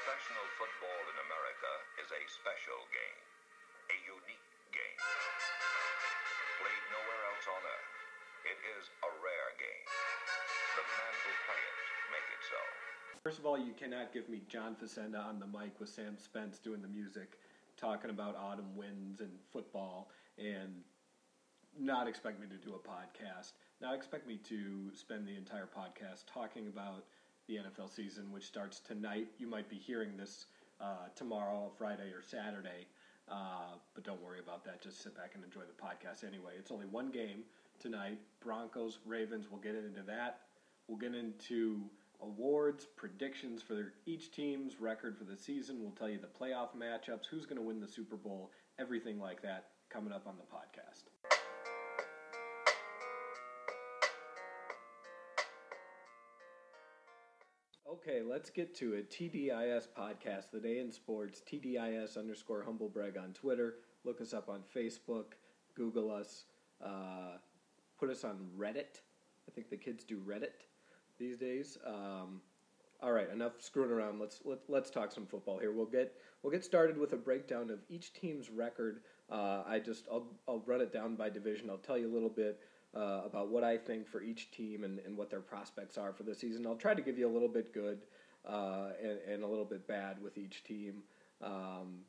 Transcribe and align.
Professional 0.00 0.48
football 0.56 1.02
in 1.12 1.16
America 1.28 1.72
is 2.00 2.08
a 2.08 2.22
special 2.32 2.80
game, 2.88 3.20
a 3.92 3.96
unique 4.08 4.48
game. 4.72 5.00
Played 6.56 6.84
nowhere 6.88 7.22
else 7.28 7.44
on 7.44 7.60
earth. 7.60 7.96
It 8.48 8.56
is 8.80 8.88
a 9.04 9.10
rare 9.20 9.52
game. 9.60 9.88
The 10.72 10.84
men 10.88 11.12
who 11.20 11.32
play 11.44 11.60
it 11.60 11.76
make 12.16 12.28
it 12.32 12.42
so. 12.48 12.60
First 13.20 13.36
of 13.36 13.44
all, 13.44 13.60
you 13.60 13.76
cannot 13.76 14.08
give 14.16 14.24
me 14.32 14.40
John 14.48 14.72
Facenda 14.72 15.20
on 15.20 15.36
the 15.36 15.44
mic 15.44 15.76
with 15.76 15.92
Sam 15.92 16.16
Spence 16.16 16.56
doing 16.56 16.80
the 16.80 16.88
music, 16.88 17.36
talking 17.76 18.08
about 18.08 18.40
autumn 18.40 18.72
winds 18.72 19.20
and 19.20 19.36
football, 19.52 20.08
and 20.40 20.80
not 21.76 22.08
expect 22.08 22.40
me 22.40 22.48
to 22.48 22.56
do 22.56 22.72
a 22.72 22.80
podcast. 22.80 23.52
Not 23.84 23.92
expect 23.92 24.24
me 24.24 24.40
to 24.48 24.96
spend 24.96 25.28
the 25.28 25.36
entire 25.36 25.68
podcast 25.68 26.24
talking 26.24 26.72
about 26.72 27.04
the 27.50 27.56
NFL 27.56 27.94
season, 27.94 28.30
which 28.30 28.44
starts 28.44 28.78
tonight. 28.78 29.26
You 29.38 29.48
might 29.48 29.68
be 29.68 29.76
hearing 29.76 30.16
this 30.16 30.46
uh, 30.80 31.08
tomorrow, 31.16 31.70
Friday, 31.76 32.12
or 32.14 32.22
Saturday, 32.22 32.86
uh, 33.28 33.74
but 33.94 34.04
don't 34.04 34.22
worry 34.22 34.38
about 34.38 34.64
that. 34.64 34.80
Just 34.80 35.02
sit 35.02 35.16
back 35.16 35.32
and 35.34 35.42
enjoy 35.44 35.62
the 35.62 35.82
podcast 35.82 36.26
anyway. 36.26 36.52
It's 36.58 36.70
only 36.70 36.86
one 36.86 37.10
game 37.10 37.42
tonight 37.80 38.18
Broncos, 38.40 38.98
Ravens. 39.04 39.46
We'll 39.50 39.60
get 39.60 39.74
into 39.74 40.02
that. 40.06 40.42
We'll 40.86 40.98
get 40.98 41.14
into 41.14 41.80
awards, 42.22 42.86
predictions 42.96 43.62
for 43.62 43.94
each 44.06 44.30
team's 44.30 44.80
record 44.80 45.18
for 45.18 45.24
the 45.24 45.36
season. 45.36 45.78
We'll 45.80 45.92
tell 45.92 46.08
you 46.08 46.18
the 46.18 46.26
playoff 46.28 46.68
matchups, 46.76 47.26
who's 47.30 47.46
going 47.46 47.56
to 47.56 47.62
win 47.62 47.80
the 47.80 47.88
Super 47.88 48.16
Bowl, 48.16 48.52
everything 48.78 49.18
like 49.18 49.42
that 49.42 49.66
coming 49.88 50.12
up 50.12 50.26
on 50.26 50.34
the 50.36 50.44
podcast. 50.44 51.04
Okay, 57.88 58.20
let's 58.22 58.50
get 58.50 58.74
to 58.76 58.94
it. 58.94 59.10
TDIS 59.10 59.88
podcast, 59.98 60.50
the 60.52 60.60
day 60.60 60.78
in 60.78 60.92
sports. 60.92 61.42
TDIS 61.50 62.16
underscore 62.16 62.62
humble 62.62 62.88
brag 62.88 63.16
on 63.16 63.32
Twitter. 63.32 63.76
Look 64.04 64.20
us 64.20 64.32
up 64.32 64.48
on 64.48 64.62
Facebook. 64.74 65.32
Google 65.74 66.10
us. 66.10 66.44
Uh, 66.84 67.38
put 67.98 68.10
us 68.10 68.22
on 68.22 68.46
Reddit. 68.56 69.00
I 69.48 69.52
think 69.54 69.70
the 69.70 69.76
kids 69.76 70.04
do 70.04 70.18
Reddit 70.18 70.66
these 71.18 71.36
days. 71.36 71.78
Um, 71.84 72.40
all 73.02 73.12
right, 73.12 73.30
enough 73.30 73.60
screwing 73.60 73.90
around. 73.90 74.20
Let's 74.20 74.40
let, 74.44 74.58
let's 74.68 74.90
talk 74.90 75.10
some 75.10 75.26
football 75.26 75.58
here. 75.58 75.72
We'll 75.72 75.86
get 75.86 76.14
we'll 76.42 76.52
get 76.52 76.64
started 76.64 76.96
with 76.98 77.12
a 77.14 77.16
breakdown 77.16 77.70
of 77.70 77.80
each 77.88 78.12
team's 78.12 78.50
record. 78.50 79.00
Uh, 79.30 79.62
I 79.66 79.78
just 79.78 80.06
I'll 80.12 80.26
I'll 80.46 80.62
run 80.66 80.80
it 80.80 80.92
down 80.92 81.16
by 81.16 81.30
division. 81.30 81.70
I'll 81.70 81.78
tell 81.78 81.98
you 81.98 82.10
a 82.10 82.14
little 82.14 82.28
bit 82.28 82.60
uh, 82.94 83.22
about 83.24 83.48
what 83.48 83.64
I 83.64 83.76
think 83.76 84.08
for 84.08 84.22
each 84.22 84.50
team 84.50 84.84
and, 84.84 84.98
and 85.00 85.16
what 85.16 85.30
their 85.30 85.40
prospects 85.40 85.96
are 85.96 86.12
for 86.12 86.24
the 86.24 86.34
season. 86.34 86.66
I'll 86.66 86.74
try 86.74 86.94
to 86.94 87.02
give 87.02 87.18
you 87.18 87.28
a 87.28 87.32
little 87.32 87.48
bit 87.48 87.72
good 87.72 88.00
uh, 88.48 88.90
and, 89.02 89.18
and, 89.28 89.44
a 89.44 89.46
little 89.46 89.64
bit 89.64 89.86
bad 89.86 90.20
with 90.22 90.38
each 90.38 90.64
team. 90.64 91.02
Um, 91.42 92.00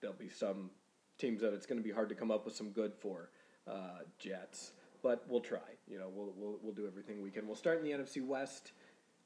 there'll 0.00 0.16
be 0.16 0.28
some 0.28 0.70
teams 1.18 1.40
that 1.40 1.52
it's 1.52 1.66
going 1.66 1.78
to 1.78 1.84
be 1.84 1.92
hard 1.92 2.08
to 2.10 2.14
come 2.14 2.30
up 2.30 2.44
with 2.44 2.54
some 2.54 2.70
good 2.70 2.94
for. 2.94 3.30
Uh, 3.66 4.00
Jets, 4.18 4.72
but 5.02 5.24
we'll 5.28 5.40
try. 5.40 5.58
You 5.86 5.98
know, 5.98 6.08
we'll, 6.12 6.32
we'll, 6.36 6.58
we'll 6.62 6.74
do 6.74 6.86
everything 6.86 7.22
we 7.22 7.30
can. 7.30 7.46
We'll 7.46 7.56
start 7.56 7.78
in 7.78 7.84
the 7.84 7.90
NFC 7.90 8.24
West. 8.24 8.72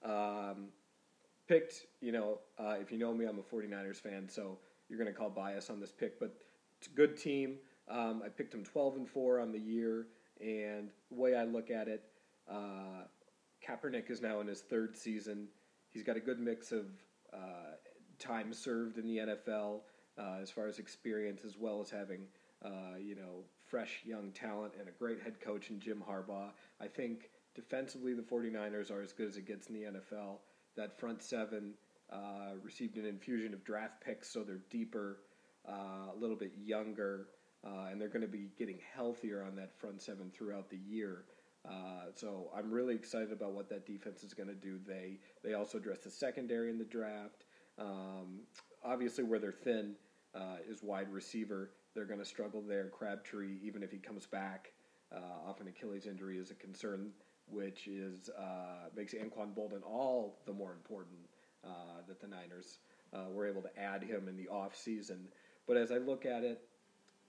Um, 0.04 0.68
picked, 1.46 1.86
you 2.00 2.12
know, 2.12 2.38
uh, 2.58 2.76
if 2.80 2.90
you 2.90 2.98
know 2.98 3.12
me, 3.14 3.26
I'm 3.26 3.38
a 3.38 3.42
49ers 3.42 3.96
fan, 3.96 4.28
so 4.28 4.58
you're 4.88 4.98
going 4.98 5.12
to 5.12 5.18
call 5.18 5.30
bias 5.30 5.70
on 5.70 5.80
this 5.80 5.92
pick, 5.92 6.18
but 6.18 6.34
it's 6.78 6.88
a 6.88 6.90
good 6.90 7.16
team. 7.16 7.56
Um, 7.88 8.22
I 8.24 8.28
picked 8.28 8.52
them 8.52 8.64
12 8.64 8.96
and 8.96 9.08
4 9.08 9.40
on 9.40 9.52
the 9.52 9.58
year. 9.58 10.06
And 10.40 10.90
the 11.10 11.16
way 11.16 11.34
I 11.34 11.44
look 11.44 11.70
at 11.70 11.88
it, 11.88 12.02
uh, 12.50 13.04
Kaepernick 13.66 14.10
is 14.10 14.20
now 14.20 14.40
in 14.40 14.46
his 14.46 14.60
third 14.60 14.96
season. 14.96 15.48
He's 15.90 16.02
got 16.02 16.16
a 16.16 16.20
good 16.20 16.38
mix 16.38 16.72
of 16.72 16.86
uh, 17.32 17.76
time 18.18 18.52
served 18.52 18.98
in 18.98 19.06
the 19.06 19.18
NFL 19.18 19.80
uh, 20.18 20.38
as 20.40 20.50
far 20.50 20.66
as 20.66 20.78
experience, 20.78 21.42
as 21.44 21.56
well 21.58 21.80
as 21.80 21.90
having 21.90 22.26
uh, 22.64 22.96
you 23.00 23.14
know 23.14 23.44
fresh 23.66 24.02
young 24.04 24.30
talent 24.32 24.74
and 24.78 24.88
a 24.88 24.92
great 24.92 25.20
head 25.20 25.40
coach 25.40 25.70
in 25.70 25.80
Jim 25.80 26.02
Harbaugh. 26.06 26.50
I 26.80 26.86
think 26.86 27.30
defensively 27.54 28.14
the 28.14 28.22
49ers 28.22 28.90
are 28.90 29.02
as 29.02 29.12
good 29.12 29.28
as 29.28 29.36
it 29.36 29.46
gets 29.46 29.68
in 29.68 29.74
the 29.74 29.82
NFL. 29.82 30.38
That 30.76 30.98
front 30.98 31.22
seven 31.22 31.74
uh, 32.12 32.52
received 32.62 32.96
an 32.96 33.06
infusion 33.06 33.54
of 33.54 33.64
draft 33.64 34.00
picks, 34.04 34.28
so 34.30 34.42
they're 34.42 34.62
deeper, 34.70 35.18
uh, 35.68 36.12
a 36.12 36.16
little 36.18 36.36
bit 36.36 36.52
younger 36.56 37.28
uh, 37.64 37.88
and 37.90 38.00
they're 38.00 38.08
going 38.08 38.22
to 38.22 38.28
be 38.28 38.50
getting 38.58 38.78
healthier 38.94 39.42
on 39.42 39.56
that 39.56 39.72
front 39.78 40.02
seven 40.02 40.30
throughout 40.30 40.68
the 40.70 40.76
year. 40.76 41.24
Uh, 41.66 42.10
so 42.14 42.50
I'm 42.54 42.70
really 42.70 42.94
excited 42.94 43.32
about 43.32 43.52
what 43.52 43.70
that 43.70 43.86
defense 43.86 44.22
is 44.22 44.34
going 44.34 44.48
to 44.48 44.54
do. 44.54 44.78
They 44.86 45.18
they 45.42 45.54
also 45.54 45.78
address 45.78 46.00
the 46.00 46.10
secondary 46.10 46.68
in 46.68 46.78
the 46.78 46.84
draft. 46.84 47.44
Um, 47.78 48.40
obviously, 48.84 49.24
where 49.24 49.38
they're 49.38 49.52
thin 49.52 49.94
uh, 50.34 50.56
is 50.68 50.82
wide 50.82 51.10
receiver. 51.10 51.70
They're 51.94 52.04
going 52.04 52.20
to 52.20 52.26
struggle 52.26 52.60
there. 52.60 52.88
Crabtree, 52.88 53.58
even 53.62 53.82
if 53.82 53.90
he 53.90 53.98
comes 53.98 54.26
back, 54.26 54.72
uh, 55.14 55.48
off 55.48 55.60
an 55.60 55.68
Achilles 55.68 56.06
injury 56.06 56.38
is 56.38 56.50
a 56.50 56.54
concern, 56.54 57.10
which 57.48 57.86
is 57.86 58.28
uh, 58.38 58.90
makes 58.94 59.14
Anquan 59.14 59.54
Boldin 59.56 59.82
all 59.86 60.40
the 60.44 60.52
more 60.52 60.72
important 60.72 61.18
uh, 61.64 62.02
that 62.06 62.20
the 62.20 62.26
Niners 62.26 62.78
were 63.32 63.46
able 63.46 63.62
to 63.62 63.78
add 63.78 64.02
him 64.02 64.26
in 64.28 64.36
the 64.36 64.48
off 64.48 64.76
season. 64.76 65.28
But 65.68 65.76
as 65.76 65.92
I 65.92 65.98
look 65.98 66.26
at 66.26 66.42
it, 66.42 66.60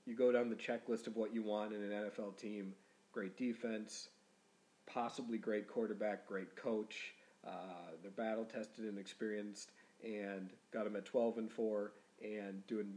you 0.06 0.16
go 0.16 0.32
down 0.32 0.50
the 0.50 0.56
checklist 0.56 1.08
of 1.08 1.16
what 1.16 1.34
you 1.34 1.42
want 1.44 1.74
in 1.74 1.82
an 1.82 1.92
NFL 1.92 2.38
team 2.38 2.74
great 3.16 3.38
defense, 3.38 4.10
possibly 4.88 5.38
great 5.38 5.70
quarterback, 5.70 6.28
great 6.28 6.54
coach. 6.58 7.14
Uh, 7.48 7.94
they're 8.02 8.12
battle 8.12 8.44
tested 8.44 8.84
and 8.84 9.00
experienced, 9.00 9.72
and 10.04 10.50
got 10.74 10.84
them 10.84 10.98
at 10.98 11.06
12 11.06 11.38
and 11.38 11.50
4 11.50 11.94
and 12.22 12.68
doing 12.68 12.94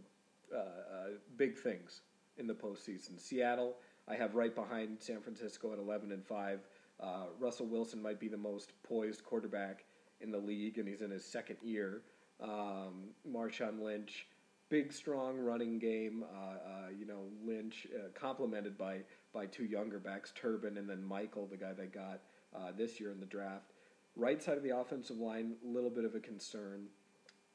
uh, 0.52 0.58
uh, 0.58 1.08
big 1.36 1.56
things 1.56 2.00
in 2.36 2.48
the 2.48 2.52
postseason. 2.52 3.20
Seattle, 3.20 3.76
I 4.08 4.16
have 4.16 4.34
right 4.34 4.54
behind 4.54 4.96
San 5.00 5.20
Francisco 5.20 5.72
at 5.72 5.78
11 5.78 6.10
and 6.10 6.26
5. 6.26 6.60
Uh, 7.00 7.06
Russell 7.38 7.66
Wilson 7.66 8.02
might 8.02 8.18
be 8.18 8.26
the 8.26 8.36
most 8.36 8.72
poised 8.82 9.22
quarterback 9.22 9.84
in 10.20 10.32
the 10.32 10.38
league, 10.38 10.78
and 10.78 10.88
he's 10.88 11.00
in 11.00 11.12
his 11.12 11.24
second 11.24 11.58
year. 11.62 12.02
Um, 12.42 13.10
Marshawn 13.30 13.80
Lynch 13.80 14.26
big, 14.68 14.92
strong 14.92 15.38
running 15.38 15.78
game. 15.78 16.24
Uh, 16.34 16.38
uh, 16.38 16.88
you 16.98 17.06
know, 17.06 17.24
Lynch 17.44 17.86
uh, 17.94 18.08
complemented 18.14 18.76
by 18.76 19.00
by 19.32 19.46
two 19.46 19.64
younger 19.64 19.98
backs, 19.98 20.32
Turbin 20.40 20.78
and 20.78 20.88
then 20.88 21.02
Michael, 21.04 21.46
the 21.46 21.56
guy 21.56 21.72
they 21.72 21.86
got 21.86 22.20
uh, 22.54 22.72
this 22.76 22.98
year 23.00 23.10
in 23.10 23.20
the 23.20 23.26
draft. 23.26 23.72
Right 24.16 24.42
side 24.42 24.56
of 24.56 24.62
the 24.62 24.76
offensive 24.76 25.18
line, 25.18 25.54
a 25.64 25.68
little 25.68 25.90
bit 25.90 26.04
of 26.04 26.14
a 26.14 26.20
concern. 26.20 26.86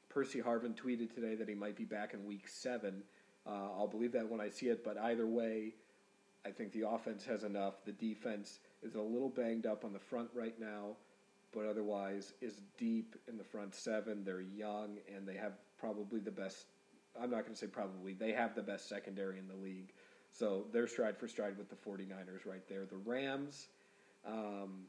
Percy 0.08 0.40
Harvin 0.40 0.74
tweeted 0.74 1.12
today 1.12 1.34
that 1.34 1.48
he 1.48 1.54
might 1.54 1.76
be 1.76 1.84
back 1.84 2.14
in 2.14 2.24
week 2.24 2.48
seven. 2.48 3.02
Uh, 3.46 3.50
I'll 3.76 3.88
believe 3.88 4.12
that 4.12 4.28
when 4.28 4.40
I 4.40 4.48
see 4.48 4.68
it, 4.68 4.84
but 4.84 4.96
either 4.96 5.26
way, 5.26 5.74
I 6.46 6.50
think 6.50 6.72
the 6.72 6.88
offense 6.88 7.24
has 7.24 7.42
enough. 7.42 7.84
The 7.84 7.92
defense 7.92 8.60
is 8.82 8.94
a 8.94 9.00
little 9.00 9.28
banged 9.28 9.66
up 9.66 9.84
on 9.84 9.92
the 9.92 9.98
front 9.98 10.30
right 10.32 10.58
now, 10.58 10.96
but 11.52 11.66
otherwise 11.66 12.32
is 12.40 12.62
deep 12.78 13.16
in 13.28 13.36
the 13.36 13.44
front 13.44 13.74
seven. 13.74 14.24
They're 14.24 14.40
young 14.40 14.98
and 15.14 15.26
they 15.26 15.34
have 15.34 15.54
probably 15.78 16.20
the 16.20 16.30
best 16.30 16.66
I'm 17.20 17.30
not 17.30 17.42
going 17.42 17.52
to 17.52 17.58
say 17.58 17.66
probably, 17.66 18.14
they 18.14 18.32
have 18.32 18.54
the 18.54 18.62
best 18.62 18.88
secondary 18.88 19.38
in 19.38 19.48
the 19.48 19.54
league. 19.54 19.92
So 20.32 20.64
they're 20.72 20.88
stride 20.88 21.16
for 21.16 21.28
stride 21.28 21.56
with 21.56 21.68
the 21.70 21.76
49ers 21.76 22.44
right 22.44 22.66
there. 22.68 22.84
The 22.86 22.96
Rams, 22.96 23.68
um, 24.26 24.86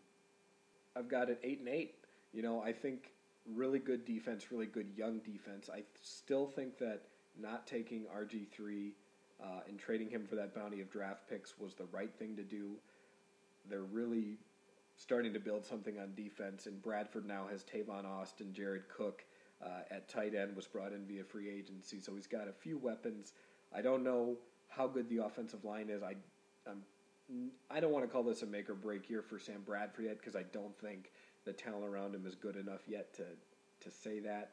I've 0.95 1.07
got 1.07 1.29
an 1.29 1.37
8 1.43 1.59
and 1.59 1.69
8. 1.69 1.93
You 2.33 2.41
know, 2.41 2.61
I 2.61 2.71
think 2.71 3.11
really 3.53 3.79
good 3.79 4.05
defense, 4.05 4.51
really 4.51 4.65
good 4.65 4.87
young 4.97 5.19
defense. 5.19 5.69
I 5.71 5.83
still 6.01 6.47
think 6.47 6.79
that 6.79 7.01
not 7.39 7.67
taking 7.67 8.05
RG3 8.05 8.91
uh, 9.43 9.45
and 9.67 9.77
trading 9.77 10.09
him 10.09 10.25
for 10.27 10.35
that 10.35 10.55
bounty 10.55 10.81
of 10.81 10.89
draft 10.89 11.29
picks 11.29 11.59
was 11.59 11.75
the 11.75 11.85
right 11.91 12.13
thing 12.17 12.35
to 12.37 12.43
do. 12.43 12.71
They're 13.69 13.81
really 13.81 14.37
starting 14.97 15.33
to 15.33 15.39
build 15.39 15.65
something 15.65 15.99
on 15.99 16.13
defense, 16.15 16.65
and 16.65 16.81
Bradford 16.81 17.27
now 17.27 17.47
has 17.51 17.63
Tavon 17.63 18.05
Austin, 18.05 18.53
Jared 18.53 18.83
Cook 18.95 19.23
uh, 19.63 19.81
at 19.91 20.09
tight 20.09 20.35
end 20.35 20.55
was 20.55 20.67
brought 20.67 20.91
in 20.91 21.05
via 21.05 21.23
free 21.23 21.49
agency, 21.49 21.99
so 21.99 22.15
he's 22.15 22.27
got 22.27 22.47
a 22.47 22.53
few 22.53 22.77
weapons. 22.77 23.33
I 23.73 23.81
don't 23.81 24.03
know 24.03 24.35
how 24.69 24.87
good 24.87 25.09
the 25.09 25.23
offensive 25.23 25.63
line 25.63 25.89
is. 25.89 26.03
I 26.03 26.15
I'm, 26.67 26.81
I 27.69 27.79
don't 27.79 27.91
want 27.91 28.05
to 28.05 28.11
call 28.11 28.23
this 28.23 28.41
a 28.41 28.45
make 28.45 28.69
or 28.69 28.75
break 28.75 29.09
year 29.09 29.21
for 29.21 29.39
Sam 29.39 29.61
Bradford 29.65 30.05
yet 30.05 30.19
because 30.19 30.35
I 30.35 30.43
don't 30.43 30.77
think 30.79 31.11
the 31.45 31.53
talent 31.53 31.85
around 31.85 32.13
him 32.13 32.25
is 32.25 32.35
good 32.35 32.55
enough 32.55 32.81
yet 32.87 33.13
to 33.15 33.23
to 33.81 33.91
say 33.91 34.19
that. 34.19 34.51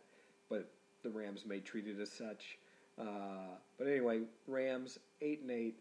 But 0.48 0.70
the 1.02 1.10
Rams 1.10 1.44
may 1.46 1.60
treat 1.60 1.86
it 1.86 2.00
as 2.00 2.10
such. 2.10 2.58
Uh, 2.98 3.56
but 3.78 3.86
anyway, 3.86 4.20
Rams 4.46 4.98
eight 5.20 5.40
and 5.40 5.50
eight, 5.50 5.76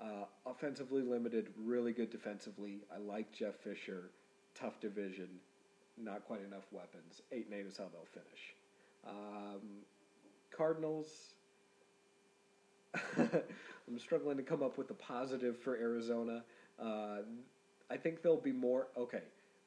uh, 0.00 0.24
offensively 0.46 1.02
limited, 1.02 1.48
really 1.62 1.92
good 1.92 2.10
defensively. 2.10 2.80
I 2.94 2.98
like 2.98 3.32
Jeff 3.32 3.56
Fisher. 3.56 4.10
Tough 4.54 4.80
division, 4.80 5.28
not 5.98 6.24
quite 6.26 6.42
enough 6.42 6.64
weapons. 6.72 7.20
Eight 7.30 7.46
and 7.46 7.54
eight 7.54 7.66
is 7.66 7.76
how 7.76 7.84
they'll 7.92 8.06
finish. 8.06 8.55
Um, 9.06 9.60
Cardinals. 10.56 11.34
I'm 13.18 13.98
struggling 13.98 14.36
to 14.38 14.42
come 14.42 14.62
up 14.62 14.78
with 14.78 14.90
a 14.90 14.94
positive 14.94 15.58
for 15.58 15.76
Arizona. 15.76 16.44
Uh, 16.80 17.18
I 17.90 17.96
think 17.96 18.22
they'll 18.22 18.40
be 18.40 18.52
more 18.52 18.88
okay. 18.96 19.22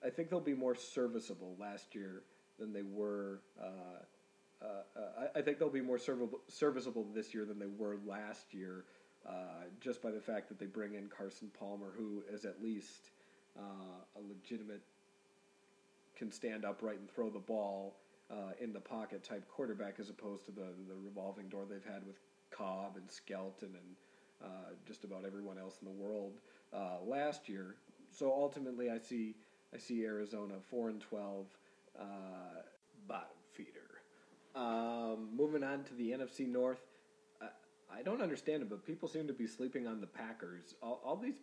I 0.05 0.09
think 0.09 0.29
they'll 0.29 0.39
be 0.39 0.53
more 0.53 0.75
serviceable 0.75 1.55
last 1.59 1.93
year 1.93 2.23
than 2.57 2.73
they 2.73 2.81
were 2.81 3.39
uh, 3.61 4.03
uh, 4.61 4.99
I, 5.35 5.39
I 5.39 5.41
think 5.41 5.59
they'll 5.59 5.69
be 5.69 5.81
more 5.81 5.97
serviceable 5.97 7.05
this 7.13 7.33
year 7.33 7.45
than 7.45 7.59
they 7.59 7.67
were 7.77 7.97
last 8.05 8.53
year, 8.53 8.85
uh, 9.27 9.65
just 9.79 10.01
by 10.01 10.11
the 10.11 10.19
fact 10.19 10.49
that 10.49 10.59
they 10.59 10.65
bring 10.65 10.95
in 10.95 11.07
Carson 11.07 11.49
Palmer, 11.57 11.93
who 11.97 12.23
is 12.31 12.45
at 12.45 12.61
least 12.61 13.11
uh, 13.57 13.61
a 14.17 14.21
legitimate, 14.27 14.81
can 16.17 16.31
stand 16.31 16.65
upright 16.65 16.99
and 16.99 17.09
throw 17.09 17.29
the 17.29 17.39
ball 17.39 17.95
uh, 18.31 18.51
in 18.59 18.73
the 18.73 18.79
pocket 18.79 19.23
type 19.23 19.47
quarterback, 19.47 19.99
as 19.99 20.09
opposed 20.09 20.45
to 20.45 20.51
the 20.51 20.67
the 20.87 20.95
revolving 21.03 21.47
door 21.49 21.65
they've 21.69 21.83
had 21.83 22.05
with 22.05 22.17
Kolb 22.51 22.97
and 22.97 23.09
Skelton 23.09 23.69
and 23.69 23.95
uh, 24.43 24.73
just 24.85 25.03
about 25.03 25.25
everyone 25.25 25.57
else 25.57 25.77
in 25.81 25.87
the 25.87 26.03
world 26.03 26.33
uh, 26.73 26.97
last 27.05 27.49
year. 27.49 27.75
So 28.11 28.31
ultimately, 28.31 28.89
I 28.89 28.97
see 28.97 29.35
I 29.73 29.77
see 29.77 30.03
Arizona 30.03 30.55
four 30.69 30.89
and 30.89 31.01
twelve, 31.01 31.47
uh, 31.99 32.63
bottom 33.07 33.27
feeder. 33.53 33.69
Um, 34.55 35.29
moving 35.35 35.63
on 35.63 35.83
to 35.85 35.93
the 35.93 36.11
NFC 36.11 36.47
North, 36.47 36.81
I, 37.41 37.47
I 37.99 38.01
don't 38.01 38.21
understand 38.21 38.63
it, 38.63 38.69
but 38.69 38.85
people 38.85 39.07
seem 39.07 39.27
to 39.27 39.33
be 39.33 39.45
sleeping 39.45 39.87
on 39.87 40.01
the 40.01 40.07
Packers. 40.07 40.73
All, 40.81 40.99
all 41.03 41.15
these 41.15 41.39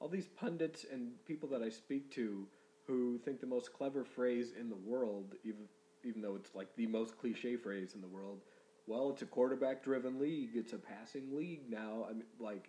all 0.00 0.08
these 0.08 0.26
pundits 0.26 0.84
and 0.90 1.12
people 1.26 1.48
that 1.50 1.62
I 1.62 1.68
speak 1.68 2.10
to 2.12 2.46
who 2.86 3.18
think 3.24 3.40
the 3.40 3.46
most 3.46 3.72
clever 3.72 4.04
phrase 4.04 4.52
in 4.58 4.68
the 4.68 4.76
world, 4.76 5.34
even 5.44 5.62
even 6.04 6.22
though 6.22 6.36
it's 6.36 6.54
like 6.54 6.68
the 6.76 6.86
most 6.86 7.18
cliche 7.18 7.56
phrase 7.56 7.94
in 7.94 8.00
the 8.00 8.08
world. 8.08 8.40
Well, 8.86 9.10
it's 9.10 9.22
a 9.22 9.26
quarterback-driven 9.26 10.20
league. 10.20 10.50
It's 10.54 10.74
a 10.74 10.78
passing 10.78 11.34
league 11.34 11.70
now. 11.70 12.06
I 12.08 12.12
mean, 12.12 12.24
like, 12.38 12.68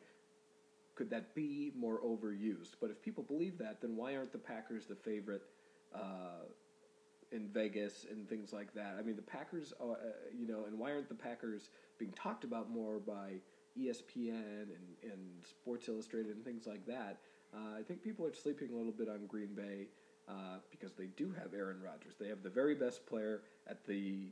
could 0.96 1.10
that 1.10 1.36
be 1.36 1.74
more 1.78 2.00
overused? 2.00 2.76
But 2.80 2.90
if 2.90 3.02
people 3.02 3.24
believe 3.24 3.58
that, 3.58 3.82
then 3.82 3.98
why 3.98 4.16
aren't 4.16 4.32
the 4.32 4.38
Packers 4.38 4.86
the 4.86 4.96
favorite 4.96 5.44
uh, 5.94 6.46
in 7.34 7.50
Vegas 7.50 8.06
and 8.10 8.30
things 8.30 8.54
like 8.54 8.74
that? 8.76 8.96
I 8.98 9.02
mean, 9.02 9.18
the 9.18 9.22
Packers, 9.22 9.74
uh 9.82 9.96
you 10.34 10.48
know, 10.48 10.64
and 10.66 10.80
why 10.80 10.94
aren't 10.94 11.10
the 11.10 11.16
Packers 11.16 11.70
being 11.98 12.14
talked 12.14 12.46
about 12.46 12.70
more 12.70 13.00
by 13.00 13.34
ESPN 13.78 14.64
and, 14.64 15.12
and 15.12 15.46
Sports 15.46 15.90
Illustrated 15.90 16.34
and 16.34 16.46
things 16.46 16.66
like 16.66 16.86
that? 16.86 17.20
Uh, 17.54 17.78
I 17.78 17.84
think 17.84 18.02
people 18.02 18.26
are 18.26 18.34
sleeping 18.34 18.70
a 18.72 18.76
little 18.76 18.92
bit 18.92 19.10
on 19.10 19.26
Green 19.28 19.54
Bay 19.54 19.88
uh, 20.28 20.58
because 20.72 20.94
they 20.94 21.08
do 21.18 21.34
have 21.42 21.54
Aaron 21.54 21.82
Rodgers. 21.82 22.14
They 22.20 22.28
have 22.28 22.44
the 22.44 22.50
very 22.50 22.76
best 22.76 23.06
player 23.06 23.42
at 23.68 23.86
the 23.86 24.28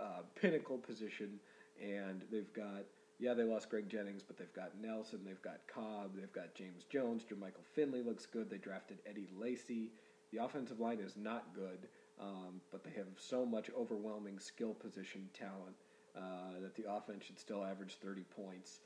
uh, 0.00 0.20
pinnacle 0.40 0.78
position, 0.78 1.40
and 1.82 2.22
they've 2.30 2.52
got 2.52 2.84
yeah 3.18 3.34
they 3.34 3.44
lost 3.44 3.68
Greg 3.68 3.88
Jennings, 3.88 4.22
but 4.22 4.36
they've 4.38 4.52
got 4.52 4.72
Nelson, 4.80 5.20
they've 5.24 5.42
got 5.42 5.60
Cobb, 5.72 6.12
they've 6.16 6.32
got 6.32 6.54
James 6.54 6.84
Jones, 6.84 7.24
Jermichael 7.24 7.64
Finley 7.74 8.02
looks 8.02 8.26
good. 8.26 8.48
They 8.50 8.58
drafted 8.58 8.98
Eddie 9.06 9.28
Lacy. 9.38 9.90
The 10.32 10.44
offensive 10.44 10.78
line 10.78 10.98
is 11.00 11.16
not 11.16 11.54
good, 11.54 11.88
um, 12.20 12.60
but 12.70 12.84
they 12.84 12.90
have 12.90 13.06
so 13.16 13.46
much 13.46 13.70
overwhelming 13.76 14.38
skill 14.38 14.74
position 14.74 15.28
talent 15.32 15.76
uh, 16.16 16.60
that 16.60 16.74
the 16.74 16.90
offense 16.90 17.24
should 17.24 17.38
still 17.38 17.64
average 17.64 17.96
30 18.02 18.24
points. 18.36 18.80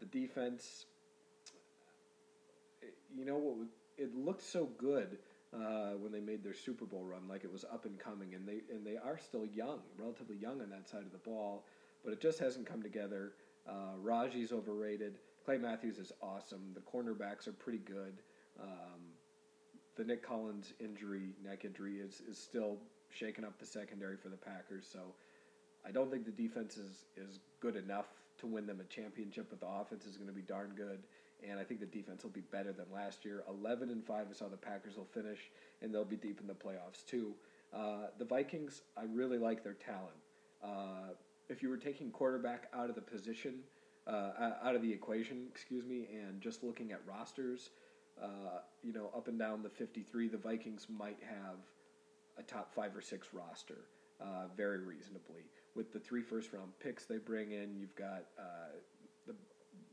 The 0.00 0.06
defense, 0.06 0.86
you 3.14 3.24
know 3.24 3.36
what? 3.36 3.66
It 3.98 4.14
looked 4.16 4.42
so 4.42 4.70
good 4.78 5.18
uh, 5.56 5.92
when 6.00 6.12
they 6.12 6.20
made 6.20 6.42
their 6.42 6.54
Super 6.54 6.84
Bowl 6.84 7.04
run, 7.04 7.28
like 7.28 7.44
it 7.44 7.52
was 7.52 7.64
up 7.64 7.84
and 7.84 7.98
coming, 7.98 8.34
and 8.34 8.46
they 8.46 8.60
and 8.74 8.84
they 8.84 8.96
are 8.96 9.18
still 9.18 9.46
young, 9.46 9.80
relatively 9.98 10.36
young 10.36 10.60
on 10.60 10.70
that 10.70 10.88
side 10.88 11.02
of 11.02 11.12
the 11.12 11.18
ball, 11.18 11.64
but 12.04 12.12
it 12.12 12.20
just 12.20 12.38
hasn't 12.38 12.66
come 12.66 12.82
together. 12.82 13.32
Uh, 13.68 13.96
Raji's 14.02 14.52
overrated. 14.52 15.18
Clay 15.44 15.58
Matthews 15.58 15.98
is 15.98 16.12
awesome. 16.22 16.74
The 16.74 16.80
cornerbacks 16.80 17.46
are 17.46 17.52
pretty 17.52 17.78
good. 17.78 18.14
Um, 18.60 19.00
the 19.96 20.04
Nick 20.04 20.22
Collins 20.26 20.72
injury, 20.80 21.30
neck 21.44 21.64
injury, 21.64 21.96
is 21.96 22.22
is 22.28 22.38
still 22.38 22.76
shaking 23.10 23.44
up 23.44 23.58
the 23.58 23.66
secondary 23.66 24.16
for 24.16 24.28
the 24.28 24.36
Packers. 24.36 24.86
So 24.90 25.00
I 25.86 25.90
don't 25.90 26.10
think 26.10 26.24
the 26.24 26.32
defense 26.32 26.76
is 26.76 27.04
is 27.16 27.38
good 27.60 27.76
enough 27.76 28.06
to 28.38 28.46
win 28.46 28.66
them 28.66 28.80
a 28.80 28.84
championship, 28.84 29.46
but 29.48 29.60
the 29.60 29.66
offense 29.68 30.04
is 30.04 30.16
going 30.16 30.28
to 30.28 30.34
be 30.34 30.42
darn 30.42 30.72
good 30.76 30.98
and 31.48 31.58
I 31.58 31.64
think 31.64 31.80
the 31.80 31.86
defense 31.86 32.22
will 32.22 32.30
be 32.30 32.40
better 32.40 32.72
than 32.72 32.86
last 32.92 33.24
year. 33.24 33.44
Eleven 33.48 33.90
and 33.90 34.04
five 34.04 34.30
is 34.30 34.40
how 34.40 34.48
the 34.48 34.56
Packers 34.56 34.96
will 34.96 35.08
finish, 35.12 35.50
and 35.82 35.92
they'll 35.92 36.04
be 36.04 36.16
deep 36.16 36.40
in 36.40 36.46
the 36.46 36.54
playoffs 36.54 37.04
too. 37.06 37.34
Uh, 37.74 38.06
the 38.18 38.24
Vikings, 38.24 38.82
I 38.96 39.02
really 39.12 39.38
like 39.38 39.64
their 39.64 39.74
talent. 39.74 40.16
Uh, 40.62 41.14
if 41.48 41.62
you 41.62 41.68
were 41.68 41.76
taking 41.76 42.10
quarterback 42.10 42.68
out 42.72 42.88
of 42.88 42.94
the 42.94 43.00
position, 43.00 43.60
uh, 44.06 44.52
out 44.62 44.74
of 44.74 44.82
the 44.82 44.92
equation, 44.92 45.46
excuse 45.50 45.84
me, 45.84 46.08
and 46.12 46.40
just 46.40 46.62
looking 46.62 46.92
at 46.92 47.00
rosters, 47.06 47.70
uh, 48.22 48.60
you 48.82 48.92
know, 48.92 49.10
up 49.16 49.28
and 49.28 49.38
down 49.38 49.62
the 49.62 49.68
fifty-three, 49.68 50.28
the 50.28 50.38
Vikings 50.38 50.86
might 50.88 51.18
have 51.22 51.56
a 52.38 52.42
top 52.42 52.72
five 52.74 52.96
or 52.96 53.02
six 53.02 53.28
roster. 53.32 53.86
Uh, 54.18 54.46
very 54.56 54.78
reasonably. 54.78 55.42
With 55.74 55.92
the 55.92 55.98
three 55.98 56.22
first 56.22 56.50
round 56.54 56.70
picks 56.80 57.04
they 57.04 57.18
bring 57.18 57.52
in, 57.52 57.76
you've 57.76 57.94
got 57.96 58.24
uh, 58.38 58.72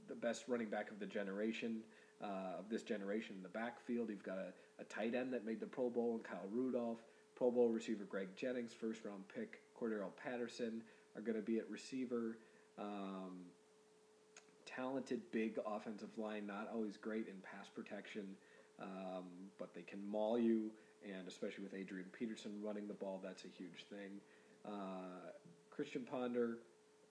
the 0.07 0.15
best 0.15 0.45
running 0.47 0.69
back 0.69 0.91
of 0.91 0.99
the 0.99 1.05
generation, 1.05 1.81
uh, 2.21 2.59
of 2.59 2.69
this 2.69 2.83
generation 2.83 3.35
in 3.35 3.43
the 3.43 3.49
backfield. 3.49 4.09
You've 4.09 4.23
got 4.23 4.37
a, 4.37 4.53
a 4.79 4.83
tight 4.85 5.15
end 5.15 5.33
that 5.33 5.45
made 5.45 5.59
the 5.59 5.67
Pro 5.67 5.89
Bowl 5.89 6.15
and 6.15 6.23
Kyle 6.23 6.47
Rudolph, 6.51 6.99
Pro 7.35 7.51
Bowl 7.51 7.69
receiver 7.69 8.03
Greg 8.03 8.29
Jennings, 8.35 8.73
first 8.73 9.03
round 9.05 9.23
pick 9.33 9.61
Cordarrelle 9.79 10.15
Patterson 10.15 10.81
are 11.15 11.21
going 11.21 11.35
to 11.35 11.43
be 11.43 11.57
at 11.57 11.69
receiver. 11.69 12.37
Um, 12.77 13.45
talented 14.65 15.21
big 15.31 15.59
offensive 15.65 16.09
line, 16.17 16.47
not 16.47 16.69
always 16.73 16.97
great 16.97 17.27
in 17.27 17.35
pass 17.43 17.67
protection, 17.69 18.25
um, 18.81 19.25
but 19.59 19.73
they 19.73 19.81
can 19.81 19.99
maul 20.09 20.39
you, 20.39 20.71
and 21.03 21.27
especially 21.27 21.63
with 21.63 21.73
Adrian 21.73 22.07
Peterson 22.17 22.51
running 22.61 22.87
the 22.87 22.93
ball, 22.93 23.19
that's 23.23 23.45
a 23.45 23.49
huge 23.57 23.85
thing. 23.89 24.19
Uh, 24.65 25.31
Christian 25.69 26.03
Ponder, 26.09 26.59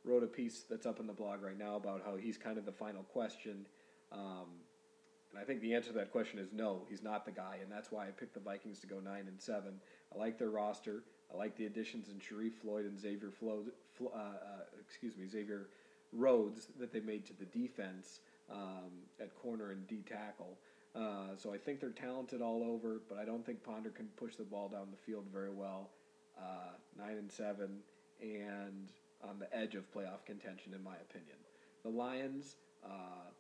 wrote 0.05 0.23
a 0.23 0.27
piece 0.27 0.65
that's 0.69 0.87
up 0.87 1.01
on 1.01 1.07
the 1.07 1.13
blog 1.13 1.43
right 1.43 1.59
now 1.59 1.77
about 1.77 2.03
how 2.05 2.17
he's 2.17 2.37
kind 2.37 2.59
of 2.59 2.65
the 2.65 2.73
final 2.73 3.03
question. 3.05 3.67
Um, 4.11 4.47
and 5.31 5.41
I 5.41 5.45
think 5.45 5.61
the 5.61 5.75
answer 5.75 5.89
to 5.89 5.99
that 5.99 6.13
question 6.13 6.39
is 6.39 6.49
no, 6.53 6.83
he's 6.89 7.03
not 7.03 7.25
the 7.25 7.33
guy, 7.33 7.59
and 7.63 7.71
that's 7.71 7.91
why 7.91 8.07
I 8.07 8.11
picked 8.11 8.35
the 8.35 8.41
Vikings 8.41 8.81
to 8.81 8.87
go 8.87 9.01
nine 9.01 9.25
and 9.29 9.41
seven. 9.41 9.75
I 10.15 10.19
like 10.19 10.39
their 10.39 10.51
roster. 10.51 11.05
I 11.33 11.37
like 11.37 11.57
the 11.57 11.67
additions 11.67 12.09
in 12.09 12.17
Sharrif 12.17 12.53
Floyd 12.61 12.85
and 12.85 12.99
Xavier 12.99 13.31
Flo, 13.31 13.65
uh, 14.03 14.17
uh, 14.17 14.31
excuse 14.81 15.17
me, 15.17 15.27
Xavier 15.27 15.69
Rhodes 16.13 16.69
that 16.79 16.93
they 16.93 17.01
made 17.01 17.25
to 17.27 17.33
the 17.39 17.47
defense 17.47 18.21
um, 18.51 18.91
at 19.19 19.35
corner 19.41 19.71
and 19.71 19.87
D 19.87 20.03
tackle. 20.07 20.59
Uh, 20.95 21.35
so 21.37 21.55
I 21.55 21.57
think 21.57 21.81
they're 21.81 21.89
talented 21.91 22.43
all 22.43 22.63
over, 22.63 23.01
but 23.09 23.17
I 23.17 23.25
don't 23.25 23.47
think 23.47 23.65
Ponder 23.65 23.89
can 23.89 24.09
push 24.17 24.37
the 24.37 24.45
ball 24.45 24.69
down 24.69 24.89
the 24.91 24.99
field 24.99 25.25
very 25.33 25.51
well. 25.51 25.89
Uh, 26.39 26.77
nine 26.99 27.17
and 27.17 27.33
seven, 27.33 27.79
and 28.21 28.91
on 29.23 29.39
the 29.39 29.55
edge 29.57 29.75
of 29.75 29.91
playoff 29.93 30.25
contention, 30.27 30.75
in 30.75 30.83
my 30.83 30.97
opinion. 30.97 31.37
The 31.83 31.91
Lions, 31.91 32.57
uh, 32.85 33.31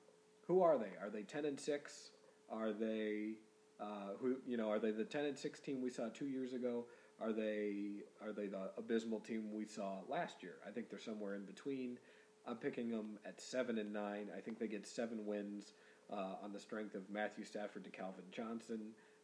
who 0.46 0.62
are 0.62 0.78
they? 0.78 0.92
Are 1.00 1.10
they 1.10 1.22
ten 1.22 1.44
and 1.44 1.58
six? 1.58 2.10
Are 2.50 2.72
they 2.72 3.34
uh, 3.80 4.14
who 4.20 4.36
you 4.46 4.56
know? 4.56 4.70
Are 4.70 4.78
they 4.78 4.90
the 4.90 5.04
ten 5.04 5.24
and 5.24 5.38
six 5.38 5.60
team 5.60 5.80
we 5.80 5.90
saw 5.90 6.08
two 6.08 6.26
years 6.28 6.52
ago? 6.52 6.86
Are 7.20 7.32
they 7.32 8.02
are 8.24 8.32
they 8.32 8.46
the 8.46 8.70
abysmal 8.76 9.20
team 9.20 9.52
we 9.52 9.64
saw 9.64 10.00
last 10.08 10.42
year? 10.42 10.54
I 10.66 10.70
think 10.70 10.90
they're 10.90 10.98
somewhere 10.98 11.34
in 11.34 11.44
between. 11.44 11.98
I'm 12.46 12.56
picking 12.56 12.90
them 12.90 13.18
at 13.24 13.40
seven 13.40 13.78
and 13.78 13.92
nine. 13.92 14.28
I 14.36 14.40
think 14.40 14.58
they 14.58 14.66
get 14.66 14.86
seven 14.86 15.24
wins 15.26 15.74
uh, 16.12 16.34
on 16.42 16.52
the 16.52 16.58
strength 16.58 16.96
of 16.96 17.08
Matthew 17.08 17.44
Stafford 17.44 17.84
to 17.84 17.90
Calvin 17.90 18.24
Johnson. 18.32 18.80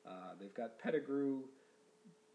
Uh, 0.06 0.34
they've 0.38 0.54
got 0.54 0.78
Pettigrew 0.78 1.42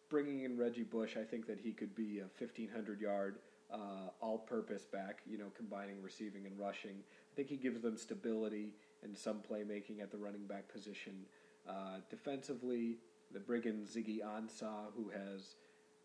bringing 0.10 0.44
in 0.44 0.58
Reggie 0.58 0.84
Bush. 0.84 1.16
I 1.18 1.24
think 1.24 1.48
that 1.48 1.60
he 1.60 1.72
could 1.72 1.96
be 1.96 2.20
a 2.20 2.28
1,500 2.38 3.00
yard 3.00 3.38
uh, 3.72 4.10
all-purpose 4.22 4.86
back, 4.86 5.22
you 5.30 5.38
know, 5.38 5.52
combining 5.56 6.02
receiving 6.02 6.46
and 6.46 6.58
rushing. 6.58 6.96
I 7.32 7.36
think 7.36 7.50
he 7.50 7.58
gives 7.58 7.82
them 7.82 7.98
stability 7.98 8.74
and 9.04 9.18
some 9.18 9.40
playmaking 9.40 10.02
at 10.02 10.12
the 10.12 10.18
running 10.18 10.46
back 10.46 10.72
position. 10.72 11.26
Uh, 11.68 11.98
defensively, 12.10 12.98
the 13.32 13.40
brigand 13.40 13.88
Ziggy 13.88 14.20
Ansah, 14.22 14.92
who 14.96 15.10
has 15.10 15.56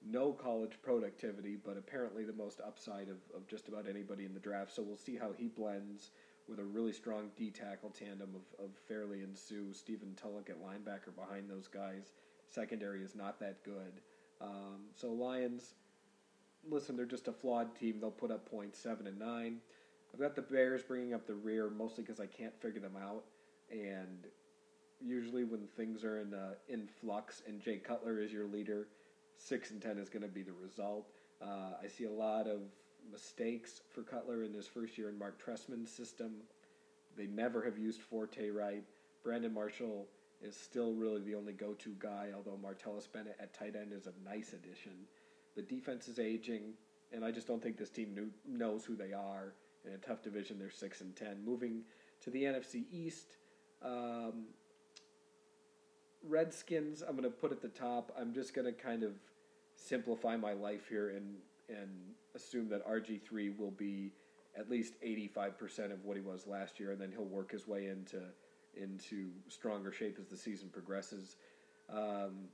no 0.06 0.32
college 0.32 0.78
productivity, 0.82 1.56
but 1.56 1.76
apparently 1.76 2.24
the 2.24 2.32
most 2.32 2.60
upside 2.66 3.08
of, 3.08 3.16
of 3.34 3.46
just 3.48 3.68
about 3.68 3.86
anybody 3.88 4.24
in 4.24 4.34
the 4.34 4.40
draft. 4.40 4.72
So 4.74 4.82
we'll 4.82 4.96
see 4.96 5.16
how 5.16 5.32
he 5.36 5.48
blends 5.48 6.10
with 6.48 6.60
a 6.60 6.64
really 6.64 6.92
strong 6.92 7.30
D 7.36 7.50
tackle 7.50 7.90
tandem 7.90 8.30
of, 8.34 8.64
of 8.64 8.70
Fairley 8.86 9.22
and 9.22 9.36
Suh, 9.36 9.72
Stephen 9.72 10.14
Tulloch 10.14 10.48
at 10.48 10.62
linebacker 10.62 11.14
behind 11.14 11.50
those 11.50 11.68
guys. 11.68 12.12
Secondary 12.48 13.02
is 13.02 13.14
not 13.14 13.38
that 13.40 13.62
good. 13.64 14.00
Um, 14.40 14.86
so 14.94 15.12
Lions 15.12 15.74
listen, 16.68 16.96
they're 16.96 17.06
just 17.06 17.28
a 17.28 17.32
flawed 17.32 17.74
team. 17.76 17.98
They'll 18.00 18.10
put 18.10 18.30
up 18.30 18.50
points 18.50 18.78
seven 18.78 19.06
and 19.06 19.18
nine. 19.18 19.58
I've 20.12 20.20
got 20.20 20.34
the 20.34 20.42
Bears 20.42 20.82
bringing 20.82 21.14
up 21.14 21.26
the 21.26 21.34
rear 21.34 21.68
mostly 21.68 22.02
because 22.02 22.20
I 22.20 22.26
can't 22.26 22.58
figure 22.60 22.80
them 22.80 22.96
out, 22.96 23.24
and 23.70 24.26
usually 25.04 25.44
when 25.44 25.66
things 25.76 26.02
are 26.04 26.20
in 26.20 26.34
uh, 26.34 26.54
in 26.68 26.88
flux 27.00 27.42
and 27.46 27.60
Jay 27.60 27.76
Cutler 27.76 28.20
is 28.20 28.32
your 28.32 28.46
leader, 28.46 28.88
six 29.36 29.70
and 29.70 29.80
ten 29.80 29.98
is 29.98 30.08
going 30.08 30.22
to 30.22 30.28
be 30.28 30.42
the 30.42 30.54
result. 30.62 31.06
Uh, 31.42 31.74
I 31.82 31.86
see 31.86 32.04
a 32.04 32.10
lot 32.10 32.46
of 32.46 32.60
mistakes 33.12 33.80
for 33.90 34.02
Cutler 34.02 34.44
in 34.44 34.52
his 34.52 34.66
first 34.66 34.98
year 34.98 35.08
in 35.08 35.18
Mark 35.18 35.42
Trestman's 35.42 35.90
system. 35.90 36.32
They 37.16 37.26
never 37.26 37.62
have 37.62 37.78
used 37.78 38.00
Forte 38.00 38.50
right. 38.50 38.82
Brandon 39.22 39.52
Marshall 39.52 40.06
is 40.42 40.56
still 40.56 40.92
really 40.92 41.20
the 41.22 41.34
only 41.34 41.52
go-to 41.52 41.94
guy, 41.98 42.28
although 42.34 42.58
Martellus 42.62 43.10
Bennett 43.12 43.36
at 43.40 43.54
tight 43.54 43.74
end 43.76 43.92
is 43.92 44.06
a 44.06 44.28
nice 44.28 44.52
addition. 44.52 44.92
The 45.58 45.62
defense 45.62 46.06
is 46.06 46.20
aging. 46.20 46.74
and 47.12 47.24
I 47.24 47.32
just 47.32 47.48
don't 47.48 47.60
think 47.60 47.78
this 47.78 47.90
team 47.90 48.14
knew, 48.14 48.30
knows 48.46 48.84
who 48.84 48.94
they 48.94 49.12
are 49.12 49.54
in 49.84 49.92
a 49.92 49.96
tough 49.96 50.22
division. 50.22 50.56
They're 50.56 50.70
six 50.70 51.00
and 51.00 51.16
ten. 51.16 51.44
Moving 51.44 51.82
to 52.22 52.30
the 52.30 52.44
NFC 52.44 52.84
East, 52.92 53.38
um, 53.82 54.44
Redskins. 56.22 57.02
I'm 57.02 57.16
going 57.16 57.24
to 57.24 57.30
put 57.30 57.50
at 57.50 57.60
the 57.60 57.70
top. 57.70 58.14
I'm 58.16 58.32
just 58.32 58.54
going 58.54 58.66
to 58.66 58.72
kind 58.72 59.02
of 59.02 59.14
simplify 59.74 60.36
my 60.36 60.52
life 60.52 60.88
here 60.88 61.08
and 61.10 61.34
and 61.68 61.90
assume 62.36 62.68
that 62.68 62.86
RG 62.86 63.22
three 63.22 63.50
will 63.50 63.72
be 63.72 64.12
at 64.56 64.70
least 64.70 64.94
85% 65.04 65.92
of 65.92 66.04
what 66.04 66.16
he 66.16 66.22
was 66.22 66.46
last 66.46 66.78
year, 66.78 66.92
and 66.92 67.00
then 67.00 67.10
he'll 67.10 67.24
work 67.24 67.50
his 67.50 67.66
way 67.66 67.86
into 67.86 68.22
into 68.76 69.30
stronger 69.48 69.90
shape 69.90 70.18
as 70.20 70.28
the 70.28 70.36
season 70.36 70.68
progresses. 70.68 71.34
Um, 71.92 72.48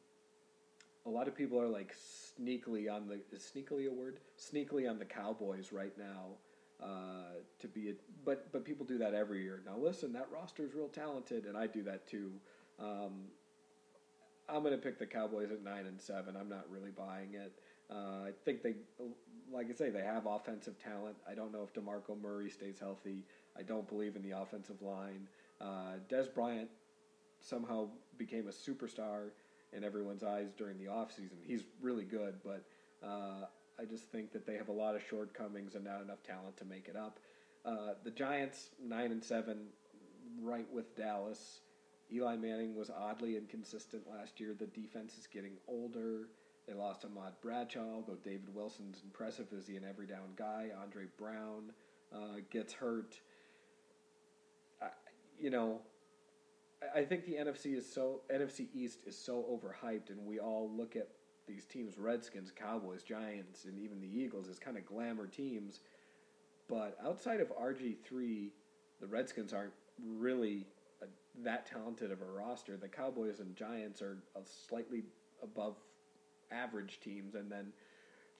a 1.06 1.10
lot 1.10 1.28
of 1.28 1.34
people 1.34 1.60
are 1.60 1.68
like 1.68 1.94
sneakily 1.94 2.92
on 2.92 3.06
the 3.08 3.20
is 3.34 3.50
sneakily 3.54 3.88
a 3.88 3.92
word 3.92 4.18
sneakily 4.38 4.88
on 4.88 4.98
the 4.98 5.04
Cowboys 5.04 5.72
right 5.72 5.92
now 5.98 6.36
uh, 6.82 7.34
to 7.58 7.68
be 7.68 7.90
a, 7.90 7.92
but 8.24 8.50
but 8.52 8.64
people 8.64 8.84
do 8.84 8.98
that 8.98 9.14
every 9.14 9.42
year. 9.42 9.62
Now 9.64 9.76
listen, 9.78 10.12
that 10.12 10.28
roster 10.32 10.64
is 10.64 10.74
real 10.74 10.88
talented, 10.88 11.46
and 11.46 11.56
I 11.56 11.66
do 11.66 11.82
that 11.84 12.06
too. 12.06 12.32
Um, 12.80 13.28
I'm 14.48 14.62
going 14.62 14.74
to 14.74 14.82
pick 14.82 14.98
the 14.98 15.06
Cowboys 15.06 15.50
at 15.50 15.62
nine 15.62 15.86
and 15.86 16.00
seven. 16.00 16.36
I'm 16.36 16.48
not 16.48 16.66
really 16.70 16.90
buying 16.90 17.34
it. 17.34 17.52
Uh, 17.90 18.28
I 18.28 18.32
think 18.44 18.62
they, 18.62 18.74
like 19.52 19.68
I 19.70 19.74
say, 19.74 19.90
they 19.90 20.02
have 20.02 20.26
offensive 20.26 20.78
talent. 20.78 21.16
I 21.28 21.34
don't 21.34 21.52
know 21.52 21.62
if 21.62 21.72
Demarco 21.72 22.20
Murray 22.20 22.50
stays 22.50 22.78
healthy. 22.78 23.24
I 23.58 23.62
don't 23.62 23.88
believe 23.88 24.16
in 24.16 24.22
the 24.22 24.32
offensive 24.32 24.82
line. 24.82 25.28
Uh, 25.60 25.94
Dez 26.10 26.32
Bryant 26.32 26.68
somehow 27.40 27.88
became 28.18 28.48
a 28.48 28.50
superstar 28.50 29.30
in 29.76 29.84
everyone's 29.84 30.22
eyes 30.22 30.52
during 30.56 30.78
the 30.78 30.86
offseason. 30.86 31.38
He's 31.44 31.64
really 31.80 32.04
good, 32.04 32.36
but 32.44 32.64
uh, 33.02 33.46
I 33.78 33.84
just 33.84 34.04
think 34.04 34.32
that 34.32 34.46
they 34.46 34.56
have 34.56 34.68
a 34.68 34.72
lot 34.72 34.94
of 34.94 35.02
shortcomings 35.08 35.74
and 35.74 35.84
not 35.84 36.02
enough 36.02 36.22
talent 36.22 36.56
to 36.58 36.64
make 36.64 36.88
it 36.88 36.96
up. 36.96 37.18
Uh, 37.64 37.94
the 38.04 38.10
Giants, 38.10 38.68
9 38.82 39.10
and 39.10 39.24
7, 39.24 39.66
right 40.42 40.66
with 40.72 40.96
Dallas. 40.96 41.60
Eli 42.12 42.36
Manning 42.36 42.74
was 42.74 42.90
oddly 42.90 43.36
inconsistent 43.36 44.02
last 44.10 44.38
year. 44.38 44.54
The 44.58 44.66
defense 44.66 45.16
is 45.18 45.26
getting 45.26 45.56
older. 45.66 46.28
They 46.66 46.74
lost 46.74 47.04
Ahmad 47.04 47.32
Bradshaw, 47.42 48.02
though 48.06 48.18
David 48.22 48.54
Wilson's 48.54 49.00
impressive. 49.04 49.46
Is 49.52 49.66
he 49.66 49.76
an 49.76 49.84
every 49.88 50.06
down 50.06 50.32
guy? 50.36 50.68
Andre 50.80 51.04
Brown 51.18 51.72
uh, 52.14 52.40
gets 52.50 52.72
hurt. 52.72 53.18
You 55.40 55.50
know, 55.50 55.80
I 56.94 57.04
think 57.04 57.24
the 57.24 57.34
NFC 57.34 57.76
is 57.76 57.90
so 57.90 58.20
NFC 58.32 58.66
East 58.74 59.00
is 59.06 59.16
so 59.16 59.44
overhyped, 59.50 60.10
and 60.10 60.26
we 60.26 60.38
all 60.38 60.70
look 60.70 60.96
at 60.96 61.08
these 61.46 61.64
teams: 61.64 61.98
Redskins, 61.98 62.50
Cowboys, 62.50 63.02
Giants, 63.02 63.64
and 63.64 63.78
even 63.78 64.00
the 64.00 64.08
Eagles 64.08 64.48
as 64.48 64.58
kind 64.58 64.76
of 64.76 64.86
glamour 64.86 65.26
teams. 65.26 65.80
But 66.68 66.96
outside 67.04 67.40
of 67.40 67.48
RG 67.56 67.96
three, 68.04 68.52
the 69.00 69.06
Redskins 69.06 69.52
aren't 69.52 69.74
really 70.02 70.66
a, 71.02 71.06
that 71.42 71.66
talented 71.66 72.10
of 72.10 72.22
a 72.22 72.24
roster. 72.24 72.76
The 72.76 72.88
Cowboys 72.88 73.40
and 73.40 73.54
Giants 73.54 74.00
are 74.00 74.18
slightly 74.44 75.04
above 75.42 75.76
average 76.50 77.00
teams, 77.00 77.34
and 77.34 77.50
then 77.50 77.72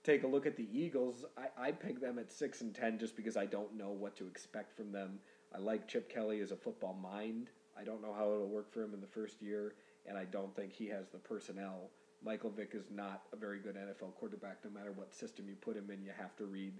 take 0.03 0.23
a 0.23 0.27
look 0.27 0.47
at 0.47 0.57
the 0.57 0.69
Eagles. 0.73 1.25
I, 1.37 1.69
I 1.69 1.73
pick 1.73 2.01
them 2.01 2.19
at 2.19 2.33
six 2.33 2.61
and 2.61 2.75
ten 2.75 2.99
just 2.99 3.17
because 3.17 3.37
I 3.37 3.47
don't 3.47 3.77
know 3.77 3.91
what 3.91 4.17
to 4.17 4.27
expect 4.27 4.77
from 4.77 4.93
them. 4.93 5.19
I 5.55 5.59
like 5.59 5.87
Chip 5.87 6.09
Kelly 6.09 6.41
as 6.41 6.51
a 6.51 6.57
football 6.57 6.95
mind. 6.95 7.51
I 7.79 7.85
don't 7.85 8.03
know 8.03 8.13
how 8.13 8.33
it'll 8.33 8.49
work 8.49 8.73
for 8.73 8.83
him 8.83 8.95
in 8.95 9.01
the 9.01 9.07
first 9.07 9.43
year, 9.43 9.75
and 10.07 10.17
I 10.17 10.25
don't 10.25 10.55
think 10.55 10.73
he 10.73 10.87
has 10.89 11.09
the 11.09 11.19
personnel. 11.19 11.91
Michael 12.25 12.51
Vick 12.51 12.71
is 12.73 12.91
not 12.91 13.23
a 13.33 13.37
very 13.37 13.59
good 13.59 13.77
NFL 13.77 14.15
quarterback. 14.15 14.59
No 14.65 14.71
matter 14.71 14.93
what 14.93 15.15
system 15.15 15.47
you 15.49 15.57
put 15.57 15.77
him 15.77 15.91
in, 15.91 16.03
you 16.03 16.11
have 16.17 16.37
to 16.37 16.47
read 16.47 16.73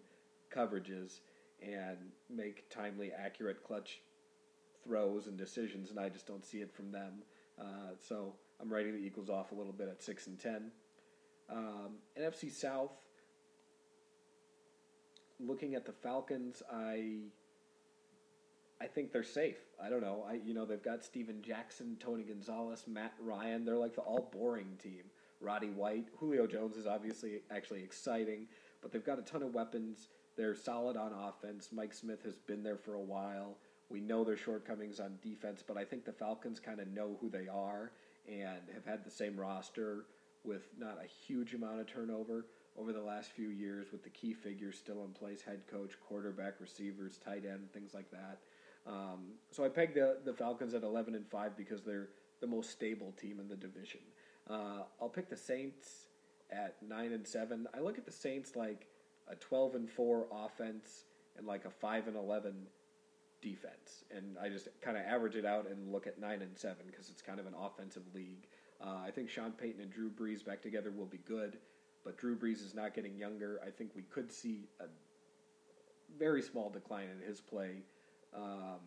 coverages 0.55 1.21
and 1.63 1.99
make 2.31 2.69
timely, 2.71 3.13
accurate, 3.13 3.63
clutch 3.65 4.01
throws 4.85 5.27
and 5.27 5.37
decisions, 5.37 5.91
and 5.91 5.99
I 5.99 6.09
just 6.09 6.27
don't 6.27 6.45
see 6.45 6.59
it 6.59 6.73
from 6.75 6.93
them. 6.93 7.23
Uh, 7.59 7.95
so 7.99 8.35
I'm 8.61 8.73
writing 8.73 8.93
the 8.93 8.99
Eagles 8.99 9.31
off 9.31 9.53
a 9.53 9.55
little 9.55 9.73
bit 9.73 9.89
at 9.89 10.03
six 10.03 10.27
and 10.27 10.39
ten. 10.39 10.71
Um, 11.51 11.97
NFC 12.19 12.51
South. 12.51 12.93
Looking 15.41 15.75
at 15.75 15.85
the 15.85 15.93
Falcons, 15.93 16.63
I 16.73 17.25
I 18.85 18.87
think 18.87 19.13
they're 19.13 19.23
safe. 19.23 19.57
I 19.83 19.89
don't 19.89 20.03
know. 20.03 20.27
I 20.29 20.35
you 20.35 20.53
know 20.53 20.67
they've 20.67 20.83
got 20.83 21.03
Steven 21.03 21.41
Jackson, 21.41 21.97
Tony 21.99 22.23
Gonzalez, 22.23 22.85
Matt 22.87 23.15
Ryan. 23.19 23.65
They're 23.65 23.79
like 23.79 23.95
the 23.95 24.03
all 24.03 24.29
boring 24.31 24.77
team. 24.83 25.05
Roddy 25.41 25.71
White, 25.71 26.09
Julio 26.19 26.47
Jones 26.47 26.77
is 26.77 26.87
obviously 26.87 27.41
actually 27.51 27.83
exciting, 27.83 28.47
but 28.83 28.93
they've 28.93 29.05
got 29.05 29.19
a 29.19 29.23
ton 29.23 29.43
of 29.43 29.55
weapons. 29.55 30.09
They're 30.37 30.55
solid 30.55 30.99
on 30.99 31.13
offense. 31.13 31.71
Mike 31.73 31.95
Smith 31.95 32.23
has 32.25 32.37
been 32.37 32.63
there 32.63 32.77
for 32.77 32.95
a 32.95 33.01
while. 33.01 33.57
We 33.89 34.01
know 34.01 34.23
their 34.23 34.37
shortcomings 34.37 35.01
on 35.01 35.19
defense, 35.23 35.65
but 35.67 35.79
I 35.79 35.85
think 35.85 36.05
the 36.05 36.13
Falcons 36.13 36.61
kind 36.61 36.81
of 36.81 36.89
know 36.89 37.17
who 37.21 37.31
they 37.31 37.49
are 37.49 37.93
and 38.29 38.61
have 38.75 38.85
had 38.85 39.05
the 39.05 39.11
same 39.11 39.39
roster 39.39 40.05
with 40.45 40.69
not 40.79 40.99
a 41.03 41.07
huge 41.07 41.55
amount 41.55 41.81
of 41.81 41.87
turnover 41.87 42.47
over 42.77 42.93
the 42.93 43.01
last 43.01 43.31
few 43.31 43.49
years 43.49 43.93
with 43.93 44.03
the 44.03 44.11
key 44.11 44.35
figures 44.35 44.77
still 44.77 45.05
in 45.05 45.13
place 45.13 45.43
head 45.43 45.63
coach, 45.71 45.93
quarterback, 46.07 46.55
receivers, 46.61 47.19
tight 47.19 47.45
end, 47.47 47.73
things 47.73 47.95
like 47.95 48.11
that. 48.11 48.41
Um, 48.87 49.35
so 49.51 49.65
I 49.65 49.69
pegged 49.69 49.95
the, 49.95 50.19
the 50.25 50.33
Falcons 50.33 50.75
at 50.75 50.83
11 50.83 51.15
and 51.15 51.27
5 51.27 51.57
because 51.57 51.83
they're 51.83 52.11
the 52.41 52.47
most 52.47 52.71
stable 52.71 53.13
team 53.21 53.41
in 53.41 53.49
the 53.49 53.57
division. 53.57 54.01
Uh, 54.49 54.83
I'll 55.01 55.09
pick 55.09 55.31
the 55.31 55.37
Saints 55.37 56.09
at 56.51 56.77
9 56.87 57.13
and 57.13 57.27
7. 57.27 57.67
I 57.75 57.81
look 57.81 57.99
at 57.99 58.05
the 58.05 58.13
Saints 58.13 58.57
like 58.57 58.87
a 59.29 59.35
12 59.37 59.75
and 59.77 59.91
4 59.91 60.27
offense 60.33 61.05
and 61.37 61.47
like 61.47 61.65
a 61.65 61.71
5 61.71 62.09
and 62.09 62.17
11 62.17 62.55
defense. 63.41 64.05
And 64.15 64.37
I 64.41 64.49
just 64.49 64.69
kind 64.81 64.97
of 64.97 65.05
average 65.05 65.37
it 65.37 65.47
out 65.47 65.67
and 65.69 65.91
look 65.91 66.07
at 66.07 66.21
9 66.21 66.43
and 66.43 66.59
7 66.59 66.77
because 66.87 67.09
it's 67.09 67.23
kind 67.23 67.41
of 67.41 67.47
an 67.47 67.55
offensive 67.59 68.03
league. 68.15 68.47
Uh, 68.85 68.99
I 69.07 69.11
think 69.11 69.31
Sean 69.31 69.53
Payton 69.53 69.81
and 69.81 69.91
Drew 69.91 70.11
Brees 70.11 70.45
back 70.45 70.61
together 70.61 70.91
will 70.91 71.07
be 71.07 71.21
good, 71.27 71.59
but 72.05 72.19
Drew 72.19 72.37
Brees 72.37 72.63
is 72.65 72.75
not 72.75 72.95
getting 72.95 73.17
younger. 73.17 73.61
I 73.67 73.71
think 73.71 73.93
we 73.95 74.03
could 74.03 74.31
see 74.31 74.69
a 74.81 74.85
very 76.19 76.43
small 76.43 76.69
decline 76.69 77.09
in 77.09 77.27
his 77.27 77.41
play 77.41 77.83
um, 78.35 78.81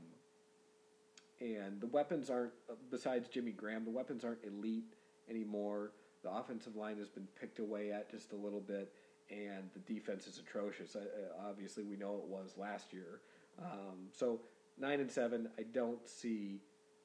and 1.40 1.80
the 1.80 1.88
weapons 1.88 2.30
aren't, 2.30 2.54
besides 2.90 3.28
Jimmy 3.28 3.52
Graham, 3.52 3.86
the 3.86 3.92
weapons 3.92 4.24
aren't 4.24 4.44
elite 4.44 4.96
anymore. 5.30 5.92
The 6.24 6.32
offensive 6.32 6.76
line 6.76 6.98
has 6.98 7.10
been 7.10 7.28
picked 7.40 7.60
away 7.60 7.92
at 7.92 8.10
just 8.10 8.34
a 8.34 8.36
little 8.36 8.60
bit, 8.60 8.92
and 9.30 9.70
the 9.74 9.94
defense 9.94 10.26
is 10.26 10.40
atrocious. 10.40 10.96
Uh, 10.96 11.02
obviously, 11.48 11.84
we 11.84 11.96
know 11.96 12.16
it 12.16 12.28
was 12.28 12.56
last 12.58 12.92
year. 12.92 13.22
Um, 13.60 14.08
so 14.12 14.42
nine 14.80 15.00
and 15.00 15.12
seven, 15.12 15.50
I 15.60 15.64
don't 15.64 16.08
see 16.08 16.60